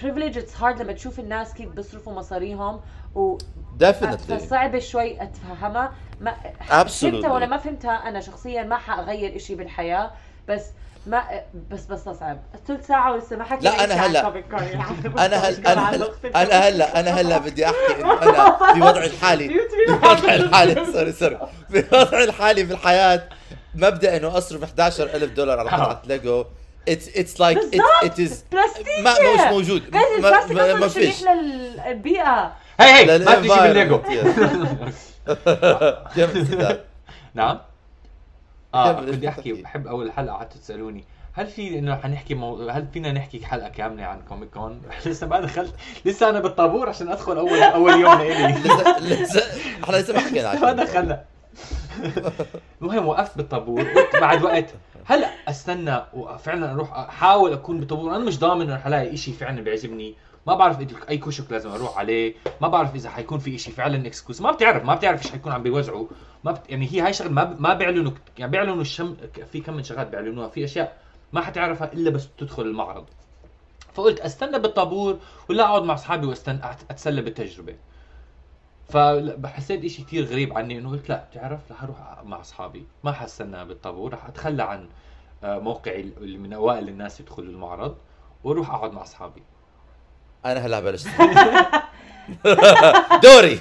[0.00, 2.80] privilege it's hard لما تشوف الناس كيف بيصرفوا مصاريهم
[3.14, 3.38] و
[3.82, 4.32] definitely.
[4.34, 5.92] فصعب شوي أتفهمها.
[6.20, 6.34] ما
[6.70, 6.88] Absolutely.
[6.90, 10.10] فهمتها ولا ما فهمتها أنا شخصيا ما حأغير إشي بالحياة
[10.48, 10.64] بس
[11.06, 11.24] ما
[11.70, 12.38] بس بستصعب.
[12.68, 14.20] ثلث ساعة ولسه ما حكينا لا، عن هلا-
[15.26, 16.28] أنا هل كمان أنا عن هل أختي.
[16.28, 19.48] أنا هلأ أنا هلأ بدي أحكي إنه أنا في وضعي الحالي.
[19.86, 20.92] في وضعي الحالي.
[20.92, 21.38] sorry sorry
[21.70, 23.28] في وضعي الحالي بالحياة
[23.74, 26.44] مبدأ إنه أصرف 11000 دولار على قطعه ليجو.
[26.88, 27.58] it's it's like
[28.04, 29.82] it is بلاستيكي ما مش موجود.
[30.16, 31.24] البلاستيك ما, ما مش فيش.
[31.86, 32.52] للبيئة.
[32.80, 34.00] هي هي ما تجي بالليجو.
[37.34, 37.58] نعم.
[38.74, 41.04] آه بدي أحكي بحب أول حلقة قعدتوا تسألوني.
[41.34, 42.68] هل في إنه حنحكي مو...
[42.68, 45.74] هل فينا نحكي حلقة كاملة عن Comic Con؟ لسه ما دخلت.
[46.04, 48.52] لسه أنا بالطابور عشان أدخل اول أول يوم لإلي.
[48.52, 49.42] لسه لسه
[49.84, 51.24] إحنا لسه ما حكينا ما دخلنا.
[52.82, 53.86] المهم وقفت بالطابور
[54.20, 58.16] بعد وقت هلأ أستنى وفعلا أروح أحاول أكون بالطابور.
[58.16, 60.14] أنا مش ضامن إنه حلاقي شيء فعلا بيعجبني.
[60.46, 62.34] ما بعرف أي كشك لازم أروح عليه.
[62.60, 65.62] ما بعرف إذا حيكون في شيء فعلا اكسكلوس ما بتعرف ما بتعرف إيش حيكون عم
[65.62, 66.06] بيوزعوا.
[66.44, 66.70] ما بت...
[66.70, 67.60] يعني هي هاي شغلة ما ب...
[67.60, 69.16] ما بيعلنوا يعني بيعلنوا الشم
[69.52, 70.48] في كم من شغلات بيعلنوها.
[70.48, 70.96] في أشياء
[71.32, 73.04] ما حتعرفها إلا بس تدخل المعرض.
[73.94, 75.18] فقلت أستنى بالطابور
[75.50, 76.60] ولا أقعد مع أصحابي واستنى
[76.90, 77.74] أتسلى بالتجربة.
[78.92, 82.86] فحسيت إشي كثير غريب عني إنه قلت لا بتعرف رح أروح مع أصحابي.
[83.04, 84.88] ما حستنى بالطابور رح أتخلى عن
[85.44, 87.96] آه، موقعي اللي من أوائل الناس يدخلوا المعرض
[88.44, 89.42] وأروح أقعد مع أصحابي.
[90.44, 91.08] أنا هلا بلشت.
[93.26, 93.60] دوري.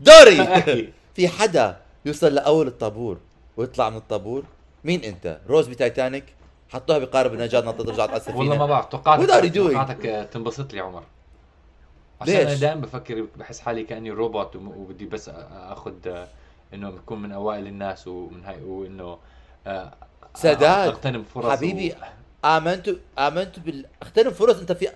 [0.00, 0.92] دوري.
[1.14, 3.18] في حدا يوصل لأول الطابور
[3.56, 4.44] ويطلع من الطابور؟
[4.84, 6.24] مين أنت؟ روز بتايتانيك؟
[6.68, 11.02] حطوها بقارب النجاة نطت رجعت على السفينه والله ما بعرف توقعتك تنبسط لي عمر.
[12.20, 16.26] عشان ليش؟ أنا دائما بفكر بحس حالي كأني روبوت وبدي بس أخذ
[16.74, 19.18] إنه بكون من أوائل الناس ومن هاي وإنه
[19.66, 19.92] آه،
[20.34, 20.88] سداد.
[20.88, 21.94] اغتنم فرص حبيبي
[22.44, 24.88] آمنت آمنت بال اغتنم فرص أنت في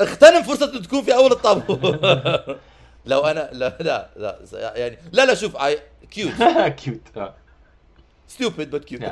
[0.00, 1.98] اغتنم فرصة إنه تكون في أول الطابور
[3.06, 4.38] لو أنا لا لا لا
[4.76, 5.56] يعني لا لا شوف
[6.10, 6.68] cute و...
[6.68, 7.34] cute آه.
[8.28, 9.02] stupid but cute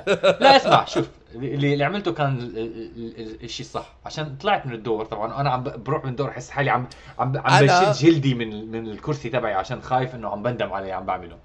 [0.41, 3.93] لا اسمع شوف اللي اللي عملته كان ال- ال- ال- الشيء الصح.
[4.07, 6.87] عشان طلعت من الدور طبعا أنا عم بروح من الدور أحس حالي عم
[7.19, 11.07] عم عم بشد جلدي من من الكرسي تبعي عشان خايف إنه عم بندم اللي عم
[11.07, 11.37] بعمله.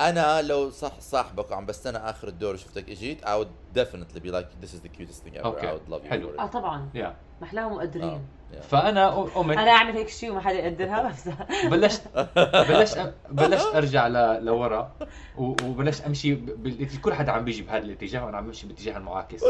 [0.00, 4.46] أنا لو صح صاحبك وعم بستنى آخر الدور وشفتك إجيت I would definitely be like
[4.64, 5.44] this is the cutest thing ever.
[5.44, 5.66] okay.
[5.66, 6.30] I would love you حلو.
[6.38, 6.88] آه طبعا.
[6.94, 8.04] يا محلاهم مقدرين.
[8.04, 8.20] آه.
[8.52, 8.62] Yeah.
[8.70, 11.28] فأنا قمت أنا أعمل هيك شيء وما حدا يقدرها بس.
[11.64, 12.02] بلشت
[12.68, 14.44] بلشت بلشت أرجع ل...
[14.44, 14.92] لورا.
[15.38, 16.62] وبلشت أمشي ب...
[16.62, 19.40] بال- كل حدا عم بيجي بهذا الاتجاه وأنا عم بمشي باتجاه المعاكس.
[19.40, 19.46] شو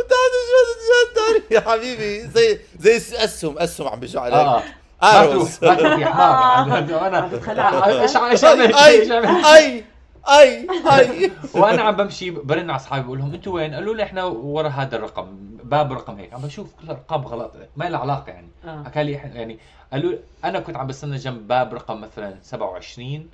[1.50, 2.20] يا حبيبي.
[2.20, 4.34] زي زي اسهم أسهم عم بيجوا عليك.
[4.34, 4.62] آه.
[5.02, 9.10] ما تروح ما تروح يا حمار أنا إيش إيش
[9.44, 9.84] اي
[10.28, 14.24] أي أي وأنا عم بمشي برن على أصحابي بقول لهم أنتوا وين؟ قالوا لي إحنا
[14.24, 15.26] ورا هذا الرقم
[15.64, 18.82] باب رقم هيك عم بشوف كل ارقام غلط ما لها علاقة يعني آه.
[18.84, 19.58] حكى لي يعني
[19.92, 20.12] قالوا
[20.44, 23.28] أنا كنت عم بستنى جنب باب رقم مثلا 27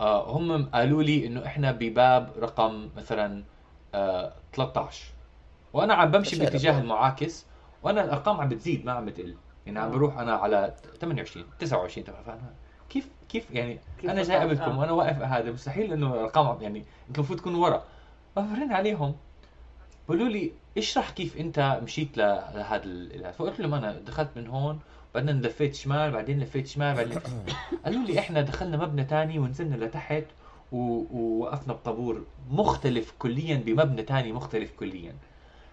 [0.00, 3.44] آه هم قالوا لي إنه إحنا بباب رقم مثلا
[3.94, 5.04] آه 13
[5.72, 7.46] وأنا عم بمشي باتجاه؟ المعاكس
[7.82, 9.36] وأنا الأرقام عم بتزيد ما عم بتقل
[9.66, 9.92] يعني عم آه.
[9.92, 12.54] بروح أنا على 28 29 تبع فانا
[13.28, 14.78] كيف يعني كيف أنا جاي؟ قبلكم آه.
[14.78, 17.84] وأنا واقف هذا مستحيل إنه الارقام عم- يعني أنتم المفروض تكونوا ورا
[18.36, 19.14] فبرن عليهم
[20.08, 22.20] بقولوا لي اشرح كيف أنت مشيت ل-
[22.54, 24.78] لهذا ال- فقلت لهم أنا دخلت من هون
[25.14, 27.18] بعدين لفيت شمال بعدين لفيت شمال بعدين
[27.84, 30.24] قالوا لي إحنا دخلنا مبنى تاني ونزلنا لتحت
[30.72, 35.14] و- ووقفنا بطابور مختلف كليا بمبنى تاني مختلف كليا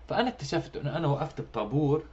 [0.09, 2.03] فأنا اكتشفت إنه أنا وقفت بطابور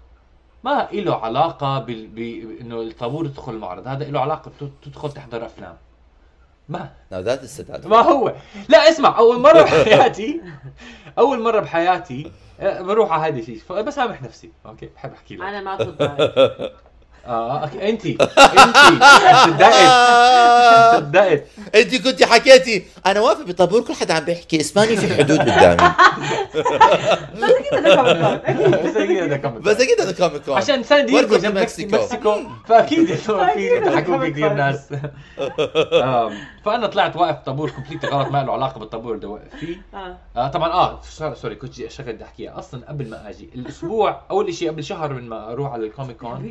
[0.64, 2.06] ما له علاقة بال...
[2.06, 3.88] بانه الطابور يدخل المعرض.
[3.88, 4.50] هذا له علاقة
[4.82, 5.76] تدخل تحضر أفلام.
[6.68, 7.86] ما؟ that is sad.
[7.86, 8.34] ما هو؟
[8.68, 10.40] لا اسمع أول مرة بحياتي
[11.18, 14.52] أول مرة بحياتي آه، بروح على هذا الشيء فبسامح نفسي.
[14.66, 15.42] أوكي بحب أحكي لك.
[15.42, 15.76] أنا ما
[17.26, 18.16] آه انت انت
[19.44, 19.74] صدقت
[20.96, 21.44] صدقت.
[21.74, 25.92] انت كنت حكيتي أنا واقفة بطابور كل حدا عم بيحكي اسباني في حدود قدامي.
[27.35, 28.70] بس أكيد هذا comic أكيد.
[28.70, 31.98] بس أكيد هذا comic بس أكيد هذا Comic Con عشان سان دييغو جنب مكسيكو.
[32.68, 34.52] فأكيد في comic كثير.
[34.52, 34.88] ناس
[36.64, 39.82] فأنا طلعت واقف طابور complete غلط ما له علاقة بالطابور اللي واقف فيه.
[39.94, 40.16] آه.
[40.36, 41.00] آه طبعا آه
[41.34, 42.58] sorry كنت شغله بدي أحكيها.
[42.58, 46.16] أصلا قبل ما أجي الأسبوع أول شيء قبل شهر من ما أروح على ال Comic
[46.16, 46.44] Con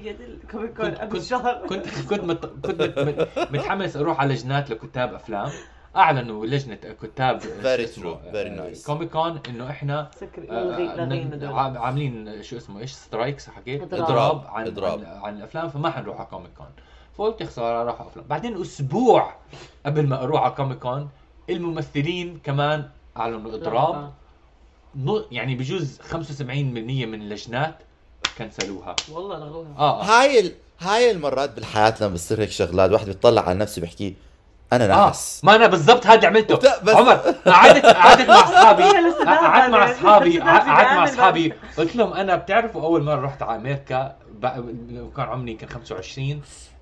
[0.43, 1.67] ال Comic Con قبل شهر.
[1.67, 5.49] كنت كنت مت كنت مت مت متحمس أروح على لجنات لكتاب أفلام.
[5.95, 8.85] أعلنوا لجنة كتاب Very true, very nice.
[8.85, 10.09] Comic Con إنه إحنا
[10.49, 14.43] آه، عاملين شو اسمه إيش strikes حكيت؟ إضراب.
[14.55, 14.99] إضراب.
[14.99, 16.67] عن, عن الأفلام فما حنروح على Comic Con
[17.19, 19.34] فقلت خساره أروح على افلام بعدين أسبوع
[19.86, 21.09] قبل ما أروح على Comic Con
[21.49, 24.12] الممثلين كمان اعلنوا اضراب
[24.95, 27.75] نو- يعني بجوز 75% من اللجنات
[28.38, 28.95] cancel وها.
[29.12, 30.03] والله لغوها آه آه.
[30.03, 30.51] هاي ال...
[30.79, 34.15] هاي المرات بالحياة لما بتصير هيك شغلات واحد بيطلع على نفسه بيحكي
[34.73, 35.08] أنا آه.
[35.08, 36.55] نحس ما أنا بالضبط هذا عملته.
[36.84, 38.84] بس- عمر قعدت قعدت مع أصحابي.
[38.84, 39.91] قعدت مع.
[39.91, 40.39] أصحابي.
[40.39, 40.65] قعدت.
[40.67, 41.53] مع أصحابي.
[41.77, 46.39] قلت لهم أنا بتعرفوا أول مرة رحت على أمريكا ب- كان عمري كان 25 آه،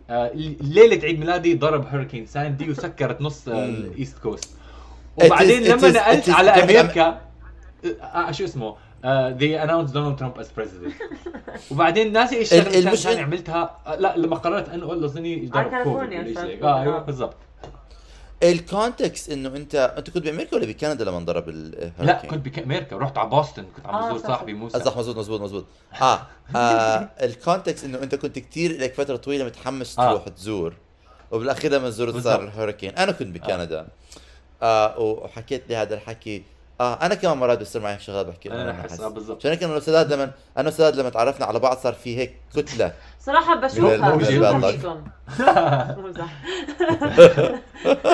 [0.09, 3.65] ليلة عيد ميلادي ضرب hurricane ساندي وسكرت نص آه،.
[3.65, 4.49] ال East
[5.21, 10.43] Coast وبعدين لما نقلت على أمريكا آه، آه، شو اسمه؟ آه، they announced Donald Trump
[10.43, 10.93] as president.
[11.71, 13.77] وبعدين ناسي إيش ال- الشغلة الثانية عملتها.
[13.87, 16.99] آه، لا لما قررت انقل اظني ضرب كاليفورنيا آه أيوه آه.
[16.99, 17.35] بالضبط.
[18.43, 22.47] ال context إنه انت أنت كنت بأمريكا ولا بكندا لما انضرب ال hurricane؟ لا كنت
[22.49, 24.53] بامريكا رحت على بوسطن كنت عم آه، بزور صح، صاحبي.
[24.53, 25.65] موسى صح مزبوط مزبوط مزبوط
[26.01, 26.21] آه,
[26.55, 30.09] آه ال context إنه أنت كنت كتير لك فترة طويلة متحمس آه.
[30.09, 30.73] تروح تزور
[31.31, 32.43] وبالأخير لما زرت صار.
[32.43, 33.87] ال hurricane أنا كنت بكندا
[34.61, 36.43] آه وحكيت لي هذا الحكي
[36.81, 39.37] آه أنا كمان مرات بصير معي شغلات بحكي أنا نحس آه بالضبط.
[39.39, 42.93] عشان هيك أنا وسداد لما أنا وسداد لما تعرفنا على بعض صار في هيك كتلة.
[43.21, 44.15] صراحة بشوفها.
[44.15, 45.03] بشوفها فيكم
[46.01, 46.33] بمزح.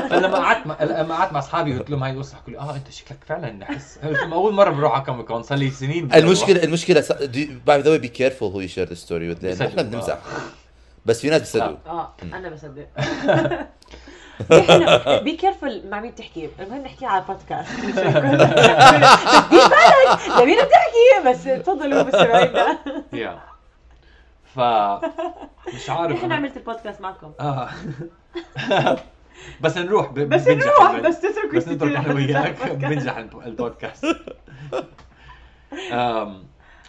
[0.10, 2.92] فلما قعدت مع لما قعدت مع أصحابي قلت لهم هاي القصة حكوا لي آه أنت
[2.92, 3.98] شكلك فعلا نحس.
[4.34, 7.04] أول مرة بروح على Comic Con صار لي سنين المشكلة المشكلة
[7.66, 10.18] by the way be careful who you share the story إحنا بنمزح.
[11.06, 11.78] بس في ناس بيصدقوا.
[11.86, 12.88] آه أنا بصدق.
[15.24, 18.58] be careful مع مين تحكي المهم نحكي على بودكاست بس دير بالك
[20.42, 22.78] لمين بتحكي بس تفضلوا مستمعينا أروح.
[23.14, 23.40] يا
[24.56, 24.60] ف
[25.76, 27.32] مش عارف إحنا أنا- عملت البودكاست معكم.
[27.40, 27.70] آه.
[29.62, 30.20] بس نروح ب...
[30.20, 32.72] بس نروح بس تتركوا بس نترك أنا وياك.
[32.72, 34.16] بنجح الب- البودكاست.
[35.92, 36.44] أم،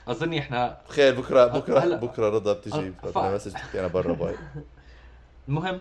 [0.08, 1.80] أظني إحنا تخيل بكره بكره.
[1.96, 2.92] بكرة رضا بتجي.
[3.16, 4.34] message تحكي أنا برا bye.
[5.48, 5.80] المهم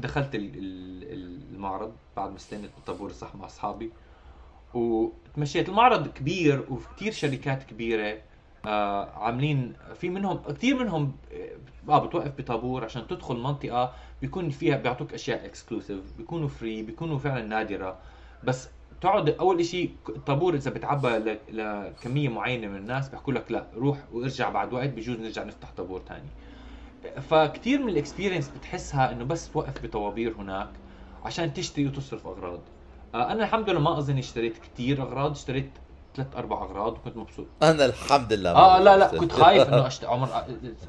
[0.00, 3.90] دخلت ال- ال- المعرض بعد ما استنيت بالطابور الصح مع أصحابي
[4.74, 5.68] وتمشيت.
[5.68, 8.18] المعرض كبير وكثير شركات كبيرة
[8.66, 11.12] آه عاملين في منهم كثير منهم
[11.88, 17.42] آه بتوقف بطابور عشان تدخل منطقة بيكون فيها بيعطوك أشياء exclusive بيكونوا free بيكونوا فعلا
[17.46, 17.98] نادرة.
[18.44, 18.68] بس
[19.00, 24.50] تقعد أول شيء الطابور إذا بتعبى لكمية معينة من الناس بيحكوا لك لا روح وارجع
[24.50, 26.28] بعد وقت بجوز نرجع نفتح طابور ثاني
[27.30, 30.68] فكتير من ال experience بتحسها إنه بس توقف بطوابير هناك
[31.24, 32.60] عشان تشتري وتصرف أغراض
[33.14, 35.70] آه أنا الحمد لله ما اظني اشتريت كتير أغراض اشتريت
[36.16, 40.04] ثلاث أربع أغراض وكنت مبسوط أنا الحمد لله آه لا لا كنت خايف إنه أشت...
[40.04, 40.46] عمر آه،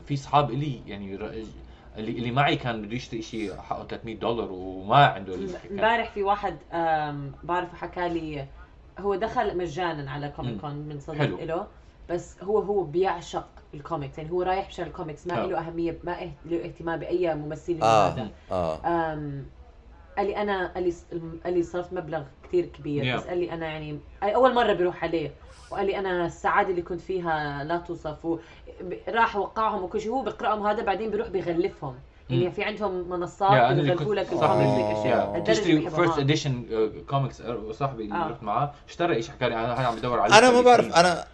[0.07, 1.15] في اصحاب إلي يعني
[1.97, 5.35] اللي اللي معي كان بده يشتري شيء حقه 300 دولار وما عنده
[5.71, 6.57] امبارح في واحد
[7.43, 8.47] بعرفه حكى لي
[8.99, 10.61] هو دخل مجانا على Comic.
[10.61, 11.37] Con من صديق حلو.
[11.39, 11.67] له
[12.09, 15.45] بس هو هو بيعشق الكوميكس يعني هو رايح مشان الكوميكس ما آه.
[15.45, 18.07] له أهمية ما إه- له اهتمام بأي ممثل آه.
[18.09, 18.27] هذا.
[18.51, 18.79] آه.
[18.85, 19.45] أم،
[20.17, 20.93] قال لي أنا قال لي
[21.45, 23.03] قال لي صرفت مبلغ كثير كبير.
[23.13, 23.17] Yeah.
[23.17, 25.31] بس قال لي أنا يعني أول مرة بروح عليه.
[25.71, 28.25] وقال لي أنا السعادة اللي كنت فيها لا توصف.
[28.25, 28.37] و-
[28.81, 30.11] ب- راح وقعهم وكل شيء.
[30.11, 31.95] هو بيقراهم هذا بعدين بيروح بيغلفهم
[32.29, 32.51] يعني.
[32.51, 34.25] في عندهم منصات بيغلفوا لك.
[34.33, 35.39] الكوميكس هيك أشياء.
[35.39, 36.19] تشتري فيرست.
[36.19, 36.65] اديشن
[37.09, 38.27] كوميكس صاحبي اللي آه.
[38.27, 38.71] رحت معاه.
[38.87, 40.37] اشترى إيش حكى لي؟ أنا هاي عم بدور عليه.
[40.37, 40.95] أنا ما بعرف.
[40.95, 41.25] أنا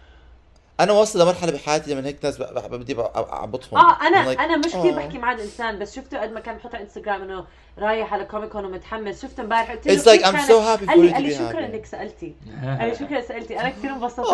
[0.80, 4.40] أنا واصل لمرحلة بحياتي لما هيك ناس ب- ب- بدي ب- أعبطهم آه أنا like,
[4.40, 4.96] أنا مش كثير آه.
[4.96, 7.44] بحكي مع الإنسان بس شفته قد ما كان بحط على انستغرام إنه
[7.78, 10.52] رايح على كوميك كون ومتحمس شفته امبارح قلت له كيف كانت؟ It's like I'm so
[10.52, 11.64] happy for قال لي قال شكرا.
[11.66, 12.34] إنك سألتي
[12.80, 14.18] قال لي شكرا سألتي أنا كثير انبسطت.
[14.18, 14.28] قلت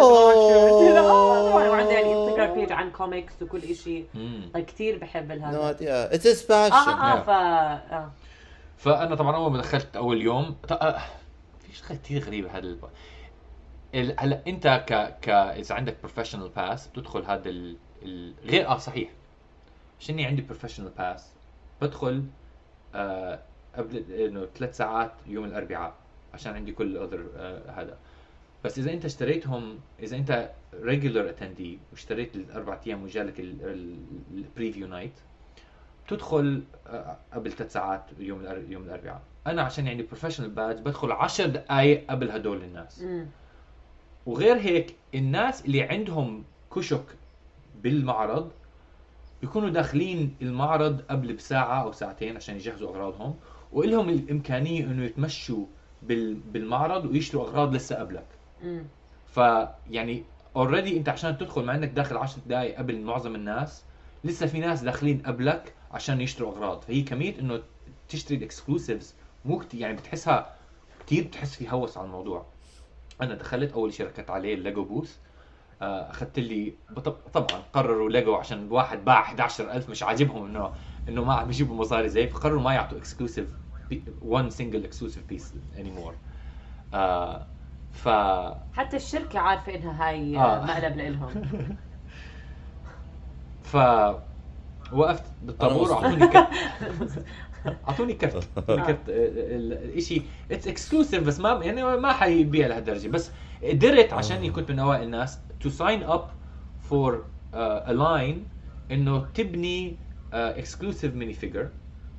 [0.94, 4.04] له آه طبعا وعنده يعني انستغرام page عن كوميكس وكل شيء.
[4.54, 6.14] كثير بحب هذا idea.
[6.16, 6.88] It's his passion.
[6.88, 7.22] آه آه.
[7.22, 8.10] ف آه
[8.78, 10.98] فأنا طبعا أول ما دخلت أول يوم آه،
[11.60, 12.76] في شغلة كثير غريبة هذا
[13.94, 17.76] هلا انت ك ك إذا عندك professional pass بتدخل هذا ال...
[18.02, 18.34] ال...
[18.44, 19.10] غير آه صحيح.
[20.10, 21.32] إني عندي professional pass
[21.82, 22.24] بدخل
[22.94, 23.40] آه
[23.76, 25.94] قبل إنه ثلاث ساعات يوم الأربعاء
[26.34, 27.98] عشان عندي كل other آه هذا.
[28.64, 33.40] بس إذا أنت اشتريتهم إذا أنت regular attendee واشتريت الأربع أيام وجالك
[34.34, 35.12] ال preview night
[36.08, 39.22] تدخل آه، قبل ثلاث ساعات يوم يوم الأربعاء.
[39.46, 43.04] أنا عشان يعني professional badge بدخل 10 دقائق قبل هدول الناس.
[44.30, 46.44] وغير هيك الناس اللي عندهم
[46.76, 47.04] كشك
[47.82, 48.50] بالمعرض
[49.40, 53.34] بيكونوا داخلين المعرض قبل بساعة أو ساعتين عشان يجهزوا أغراضهم
[53.72, 55.64] وإلهم الإمكانية إنه يتمشوا
[56.02, 58.26] بال- بالمعرض ويشتروا أغراض لسه قبلك.
[59.26, 60.24] فيعني
[60.56, 63.84] already أنت عشان تدخل مع إنك داخل 10 دقائق قبل معظم الناس
[64.24, 66.82] لسه في ناس داخلين قبلك عشان يشتروا أغراض.
[66.82, 67.62] فهي كمية إنه
[68.08, 69.14] تشتري ال exclusives
[69.44, 70.54] مو كتير يعني بتحسها
[71.06, 72.46] كتير بتحس في هوس على الموضوع.
[73.22, 75.16] أنا دخلت أول شيء ركزت عليه الليجو booth.
[75.82, 76.74] آه، أخذت لي
[77.32, 80.72] طبعا قرروا ليجو عشان واحد باع 11000 مش عاجبهم إنه
[81.08, 83.48] إنه ما عم يجيبوا مصاري زي فقرروا ما يعطوا exclusive
[84.22, 86.14] one single exclusive piece anymore
[87.92, 88.08] ف
[88.74, 90.64] حتى الشركة عارفة إنها هاي آه.
[90.64, 91.28] مقلب لإلهم.
[93.72, 93.76] ف
[94.92, 96.30] وقفت بالطابور واعطوني
[97.88, 103.08] أعطوني كرت أعطوني كرت الشيء it's exclusive بس ما يعني ما حيبيع لهالدرجة.
[103.08, 103.30] بس
[103.62, 105.38] قدرت عشاني كنت من أوائل الناس.
[105.60, 106.30] to sign up
[106.82, 108.44] for a line
[108.90, 109.96] إنه تبني
[110.32, 111.68] exclusive mini figure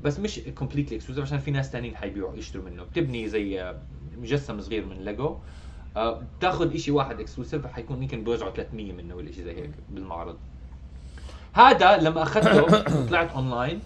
[0.04, 2.84] بس مش completely exclusive عشان في ناس ثانيين حيبيعوا يشتروا منه.
[2.84, 3.82] بتبني زي آه،
[4.18, 5.38] مجسم صغير من ليجو
[5.98, 10.38] آه، بتاخذ شيء واحد exclusive حيكون يمكن بيوزعوا 300 منه ولا شيء زي هيك بالمعرض.
[11.54, 13.80] هذا لما أخذته طلعت اونلاين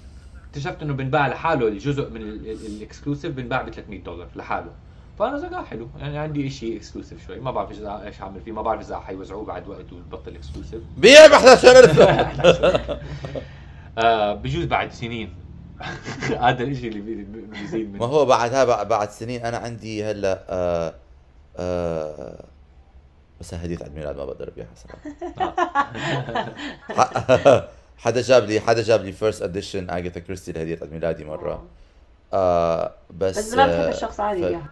[0.55, 4.71] اكتشفت إنه بنباع لحاله الجزء من ال exclusive بنباع ب 300 دولار لحاله.
[5.19, 5.89] فأنا زي آه حلو.
[5.99, 7.39] يعني عندي شيء exclusive شوي.
[7.39, 8.51] ما بعرف إيش إيش اعمل فيه.
[8.51, 10.81] ما بعرف إذا حيوزعوه بعد وقت وبطل exclusive.
[10.97, 11.99] بيع ب 11000
[13.97, 15.33] آه بجوز بعد سنين.
[16.41, 19.45] هذا الشيء اللي بي- بي- بيزيد ما منه هو بعدها بعد, بعد سنين.
[19.45, 20.93] أنا عندي هلأ آه
[21.57, 22.43] آه
[23.39, 24.99] بس هدية عيد ميلاد ما بقدر أبيعها صراحة.
[27.97, 31.65] حدا جاب لي حدا جاب لي first edition اجاثا كريستي لهدية عيد ميلادي مرة
[32.33, 34.65] آه بس بس ما بحب آه، الشخص عادي ف- يعني.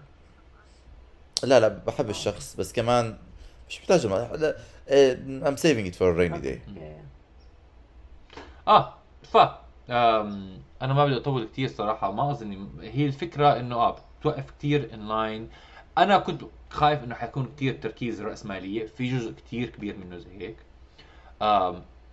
[1.43, 3.17] لا لا بحب الشخص بس كمان
[3.69, 4.55] مش محتاج لا
[4.89, 6.59] آه، I'm saving it for a rainy day.
[8.67, 9.37] آه ف
[10.81, 12.11] أنا ما بدي أطول كثير صراحة.
[12.11, 15.49] ما أظن هي الفكرة إنه آه بتوقف كثير in line
[15.97, 20.55] أنا كنت خايف إنه حيكون كثير تركيز راسماليه في جزء كثير كبير منه زي هيك.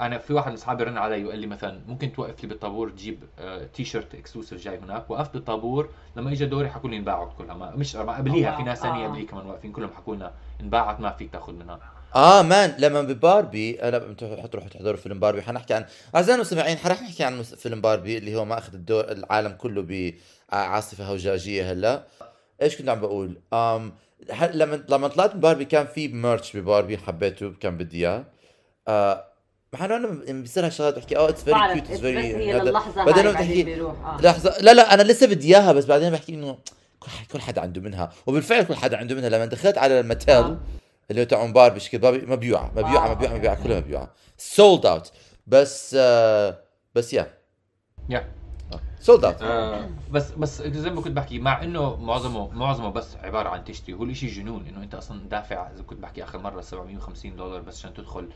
[0.00, 3.22] أنا في واحد من أصحابي رن علي وقال لي مثلا ممكن توقف لي بالطابور تجيب
[3.38, 5.10] آه، t-shirt exclusive جاي هناك.
[5.10, 7.54] وقفت بالطابور لما اجى دوري حكوا لي انباعت كلها.
[7.54, 9.08] ما مش ما قبليها في ناس ثانية آه.
[9.08, 11.80] قبلي كمان واقفين كلهم حكوا لنا انباعت ما فيك تأخذ منها.
[12.14, 15.42] آه man لما بباربي أنا أنتم حتروحوا تحضروا فيلم باربي.
[15.42, 15.84] حنحكي عن
[16.14, 20.10] اعزائنا المستمعين حرح نحكي عن فيلم باربي اللي هو ما اخذ الدور العالم كله
[20.52, 22.06] بعاصفه هوجاجية هلا.
[22.62, 23.56] إيش كنت عم بقول؟ um,
[24.54, 28.24] لما لما طلعت من باربي كان في ميرش بباربي حبيته كان بدي إياه.
[28.88, 29.29] آه
[29.72, 33.32] مع إنه أنا بصير هالشغلات بحكي آه اتس فيري كيوت اتس فيري بعدين لما بعدين
[33.32, 34.20] تحكي بيروح آه.
[34.20, 36.58] لحظة لا لا أنا لسه بدي إياها بس بعدين بحكي إنه
[37.00, 38.12] كل حد كل حدا عنده منها.
[38.26, 39.28] وبالفعل كل حدا عنده منها.
[39.28, 40.58] لما دخلت على الماتيل آه.
[41.10, 43.14] اللي هو تاعون باربي شكل باربي مبيوعة مبيوعة آه.
[43.14, 44.10] مبيوعة مبيوعة كلها مبيوعة.
[44.38, 45.12] سولد اوت
[45.46, 46.58] بس آه
[46.94, 47.26] بس يا
[48.08, 48.28] يا
[49.00, 53.48] سولد اوت آه بس بس زي ما كنت بحكي مع إنه معظمه معظمه بس عبارة
[53.48, 57.36] عن تشتري هو الإشي جنون إنه أنت أصلا دافع زي كنت بحكي آخر مرة 750
[57.36, 58.28] دولار بس عشان تدخل.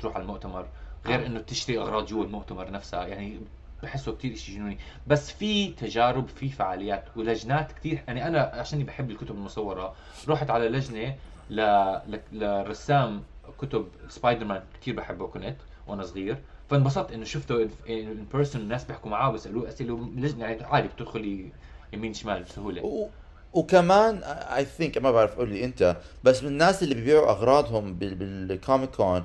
[0.00, 0.66] تروح على المؤتمر
[1.06, 3.40] غير إنه تشتري أغراض جوا المؤتمر نفسها يعني
[3.82, 4.78] بحسه كتير إشي جنوني.
[5.06, 8.02] بس في تجارب في فعاليات ولجنات كتير.
[8.06, 9.94] يعني أنا عشاني بحب الكتب المصورة
[10.28, 11.14] رحت على لجنة
[11.50, 11.60] ل...
[12.08, 12.20] ل...
[12.32, 13.22] لرسام
[13.58, 16.38] كتب سبايدر مان كتير بحبه كنت وأنا صغير.
[16.70, 21.52] فانبسطت إنه شفته in person الناس بيحكوا معاه وبيسالوه أسئلة لجنه يعني عادي بتدخلي
[21.92, 22.82] يمين شمال بسهولة.
[22.82, 23.08] و...
[23.52, 28.14] وكمان I think ما بعرف قول لي أنت بس من الناس اللي بيبيعوا أغراضهم بال...
[28.14, 29.24] بالكوميك كون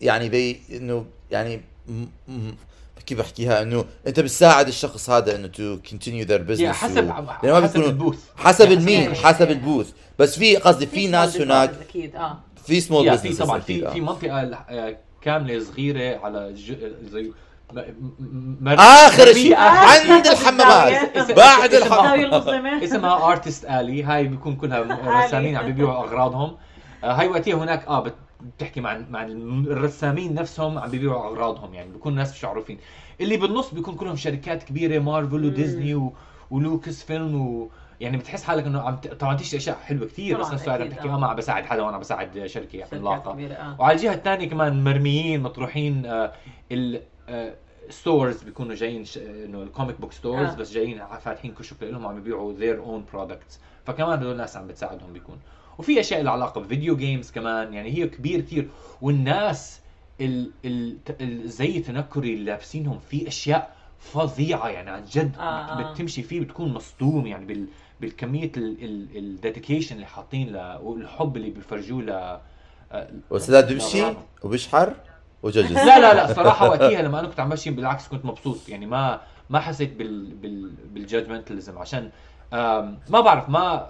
[0.00, 1.60] يعني بي إنه يعني.
[3.06, 6.96] كيف بحكيها إنه أنت بتساعد الشخص هذا إنه to continue their business حسب
[7.42, 8.18] لأن ما حسب ال booth.
[8.36, 9.92] حسب المين يعني- حسب ال booth.
[10.18, 12.38] بس في قصدي في ناس هناك أكيد آه.
[12.66, 16.74] في small business في طبعا في في منطقة آه، كاملة صغيرة على ج...
[17.12, 17.22] زي
[17.72, 21.16] م- م- مر- آخر شيء عند الحمامات.
[21.36, 22.04] بعد اسم- الحمام.
[22.04, 25.24] الزاوية المظلمة اسمها Artist Alley هاي بيكون كلها.
[25.26, 26.56] رسامين عم بيبيعوا أغراضهم.
[27.04, 28.12] آه، هاي وقتها هناك آه
[28.56, 32.78] بتحكي مع مع الرسامين نفسهم عم بيبيعوا أغراضهم يعني بيكونوا ناس مش معروفين.
[33.20, 36.12] اللي بالنص بيكون كلهم شركات كبيرة مارفل وديزني و...
[36.50, 37.70] و Lucasfilm و...
[38.00, 39.08] يعني بتحس حالك إنه عم ت...
[39.08, 41.12] طبعا تشتري أشياء حلوة كثير بس نفس الوقت عم تحكي آه.
[41.14, 43.76] آه ما عم بساعد حدا وأنا بساعد شركة عملاقه كبيرة آه.
[43.80, 46.32] وعلى الجهة الثانية كمان مرميين مطروحين آه،
[46.72, 47.02] ال
[47.90, 50.56] stores بيكونوا جايين ش- إنه ال comic book stores آه.
[50.56, 53.58] بس جايين فاتحين كشك لهم عم يبيعوا their own products.
[53.84, 55.38] فكمان هدول الناس عم بتساعدهم بيكون.
[55.78, 58.68] وفي أشياء لها علاقة ب video games كمان يعني هي كبير كثير.
[59.02, 59.80] والناس
[60.20, 65.36] ال ال ال- الزي التنكري اللي لابسينهم في أشياء فظيعة يعني عن جد.
[65.38, 65.92] آه، آه.
[65.92, 67.66] بتمشي فيه بتكون مصدوم يعني بال
[68.00, 72.38] بالكمية الديديكيشن اللي حاطين والحب اللي بيفرجوه ل
[73.30, 74.04] والسداد بيمشي
[74.42, 74.94] وبيشحر
[75.42, 78.68] وجوجز لا لا لا صراحة وقتها لما أنا كنت عم ماشي بالعكس كنت مبسوط.
[78.68, 79.20] يعني ما
[79.50, 82.10] ما حسيت بال بال بالجادجمنتاليزم عشان
[83.10, 83.86] ما بعرف ما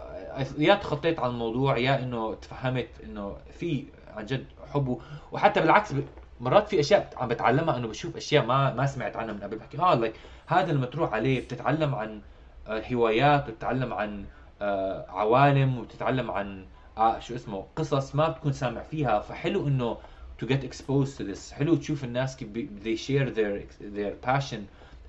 [0.58, 3.84] يا تخطيت على الموضوع يا إنه تفهمت إنه في
[4.16, 4.98] عن جد حب
[5.32, 5.94] وحتى بالعكس
[6.40, 9.78] مرات في أشياء عم بتعلمها إنه بشوف أشياء ما ما سمعت عنها من قبل بحكي
[9.78, 10.14] آه لايك
[10.46, 12.20] هذا لما تروح عليه بتتعلم عن
[12.66, 14.24] آه، هوايات وبتتعلم عن
[14.62, 16.64] آه، عوالم وبتتعلم عن
[16.98, 19.96] آه، شو اسمه قصص ما بتكون سامع فيها فحلو إنه
[20.42, 22.48] to get exposed to this حلو تشوف الناس كيف
[22.84, 24.60] they share their their passion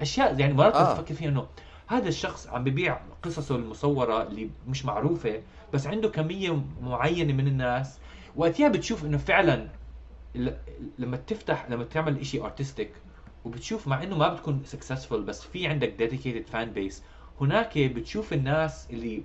[0.02, 0.92] أشياء يعني مرات آه.
[0.92, 0.94] آه.
[0.94, 1.48] بفكر فيها إنه
[1.92, 5.42] هذا الشخص عم ببيع قصصه المصورة اللي مش معروفة
[5.74, 8.00] بس عنده كمية معينة من الناس.
[8.36, 9.68] وقتها بتشوف إنه فعلا
[11.00, 12.92] لما تفتح لما تعمل إشي artistic
[13.46, 16.96] وبتشوف مع إنه ما بتكون successful بس في عندك dedicated fan base.
[17.42, 19.24] هناك بتشوف الناس اللي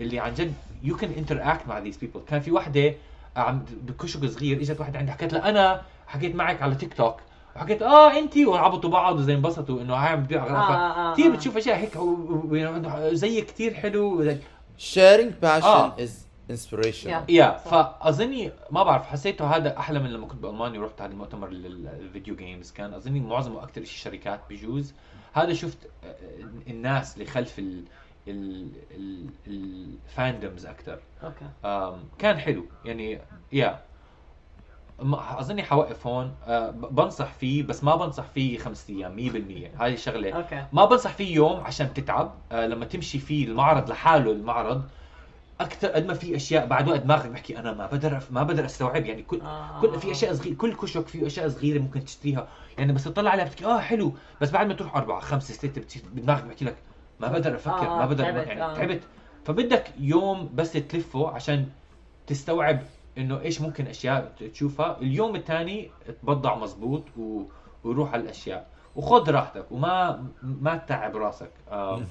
[0.00, 2.18] اللي عن جد you can interact مع these people.
[2.28, 2.94] كان في وحدة
[3.36, 7.16] عم بكشك صغير إجت وحده عندي حكت لها أنا حكيت معك على تيك توك
[7.56, 11.12] وحكيت آه انت وعبطوا بعض وزي انبسطوا إنه هاي عم تبيع آه، آه، آه.
[11.12, 14.34] كثير بتشوف أشياء هيك و- زي كثير حلو
[14.78, 15.96] sharing passion آه.
[15.96, 16.10] is
[16.52, 17.06] inspirational.
[17.08, 17.28] Yeah.
[17.30, 17.56] Yeah.
[17.58, 22.36] فاظني ما بعرف حسيته هذا أحلى من لما كنت بألمانيا ورحت على المؤتمر لل video
[22.36, 24.94] games كان أظني معظمه أكثر شيء شركات بيجوز
[25.32, 26.14] هذا شفت آه،
[26.70, 27.84] الناس اللي خلف ال
[28.28, 31.44] ال ال ال fandoms أكثر okay
[32.18, 32.64] كان حلو.
[32.84, 33.20] يعني
[33.52, 33.80] yeah
[35.38, 36.34] أظني حوقف هون.
[36.48, 40.64] ب- بنصح فيه بس ما بنصح فيه خمسة أيام 100% هاي الشغله okay.
[40.72, 42.34] ما بنصح فيه يوم عشان تتعب.
[42.52, 44.82] آه لما تمشي فيه المعرض لحاله المعرض
[45.60, 49.06] أكثر قد ما في أشياء بعد وقت دماغك بحكي أنا ما بقدر ما بقدر أستوعب.
[49.06, 49.80] يعني كل آه.
[49.80, 52.48] كل في أشياء صغيره كل كشك فيه أشياء صغيرة ممكن تشتريها.
[52.78, 54.12] يعني بس تطلع عليها بتحكي آه حلو.
[54.40, 56.76] بس بعد ما تروح أربعة خمسة ستة بدماغك بحكي لك
[57.20, 58.74] ما بقدر أفكر آه، ما بقدر تعبت، يعني آه.
[58.74, 59.00] تعبت.
[59.44, 61.66] فبدك يوم بس تلفه عشان
[62.26, 62.82] تستوعب
[63.18, 65.90] إنه إيش ممكن أشياء تشوفها اليوم الثاني
[66.22, 67.42] تبضع مزبوط و...
[67.84, 72.02] وروح على الأشياء وخذ راحتك وما ما تتعب راسك آه.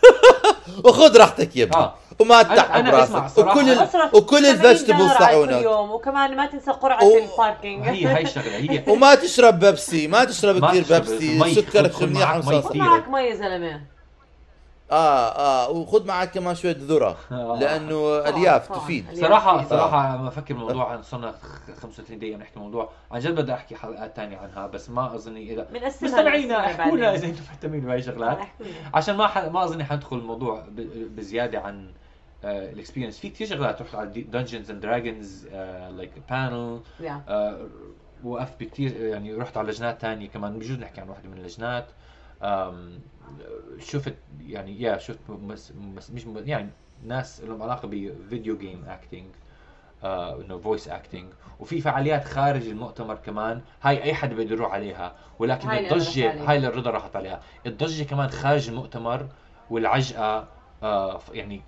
[0.84, 1.94] وخذ راحتك يا ابني آه.
[2.20, 3.88] وما تتعب راسك صراحة وكل ال...
[4.14, 8.84] وكل 70 الفيجيتابلز على تاعونك وكمان ما تنسى قرعة و- الباركينج هي هاي الشغلة هي
[8.88, 11.54] وما تشرب بيبسي ما تشرب كثير بيبسي.
[11.54, 12.60] سكرك خذ منيح معك مي ومصاصة.
[12.62, 12.82] خذ كثير.
[12.82, 13.95] معك مي يا زلمة
[14.90, 17.58] آه آه وخذ معك كمان شوية ذرة آه.
[17.60, 18.68] لأنه ألياف.
[18.72, 19.18] تفيد تفيد.
[19.68, 24.16] صراحة لما أفكر الموضوع صرنا خ- 35 دقيقة بنحكي الموضوع عن جد بدي أحكي حلقات
[24.16, 25.66] ثانية عنها بس ما أظني إذا
[26.02, 27.14] مستمعينا احكوا لنا.
[27.14, 28.38] إذا أنتم مهتمين بهاي الشغلات.
[28.94, 29.38] عشان ما ح...
[29.38, 30.80] ما أظني حندخل الموضوع ب...
[31.16, 31.90] بزيادة عن
[32.44, 35.46] ال experience في كثير شغلات رحت على Dungeons and Dragons
[35.96, 36.80] like panel.
[38.24, 41.86] وقفت بكثير يعني رحت على لجنات ثانية كمان بجوز نحكي عن واحدة من اللجنات
[43.78, 44.14] شفت
[44.48, 46.70] يعني yeah شفت مس مس مش م- يعني
[47.04, 49.26] ناس لهم علاقة ب video game acting
[50.04, 55.14] إنه voice acting وفي فعاليات خارج المؤتمر كمان هاي أي حد بده يروح عليها.
[55.38, 55.78] ولكن هاي
[56.28, 56.50] عليها.
[56.50, 57.40] هاي اللي الرضا راحت عليها.
[57.66, 59.26] الضجة كمان خارج المؤتمر
[59.70, 60.48] والعجقة
[60.82, 61.62] آه يعني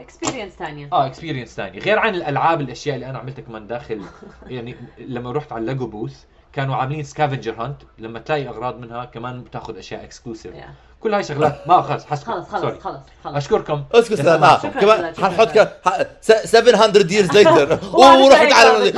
[0.00, 4.02] اكسبيرينس ثانية آه اكسبيرينس ثاني غير عن الألعاب الأشياء اللي أنا عملتها كمان داخل
[4.46, 9.42] يعني لما رحت على الليجو بوث كانوا عاملين سكافنجر هانت لما تلاقي أغراض منها كمان
[9.42, 10.74] بتاخذ أشياء اكسكلوسيف يا.
[11.02, 11.68] كل هاي شغلات.
[11.68, 13.84] ما خلص حسب خلص خلص سوري خلص خلص أشكركم.
[13.94, 14.58] أسكت آه.
[14.58, 14.80] شكراً.
[14.80, 15.58] كمان حنحط لك.
[15.58, 17.84] ك- ح- س- 700 years later.
[17.94, 18.54] ورحت شايفة.
[18.54, 18.92] على؟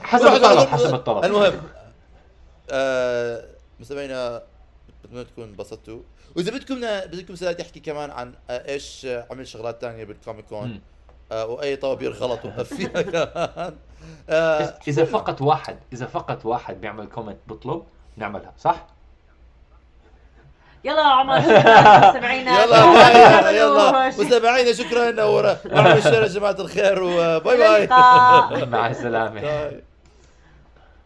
[0.00, 1.24] حسب الطلب حسب الطلب.
[1.24, 1.52] المهم
[2.70, 3.44] آه،
[3.80, 4.42] مستمعينا
[5.04, 6.00] بتمنى تكونوا انبسطتوا.
[6.36, 10.80] وإذا بدكم بدكم سلام يحكي كمان عن آه، إيش عمل شغلات تانية بال Comic Con.
[11.32, 13.74] آه، وأي طوابير غلط وقف فيها كمان.
[14.88, 17.82] إذا فقط واحد إذا فقط واحد بيعمل comment بطلب
[18.16, 18.76] نعملها صح؟
[20.84, 24.08] يلا يا عمر شكراً مستمعينا يلا يلا.
[24.08, 27.86] مستمعينا شكرا ورا واعملوا share يا جماعة الخير و bye bye.
[28.66, 29.82] مع السلامة bye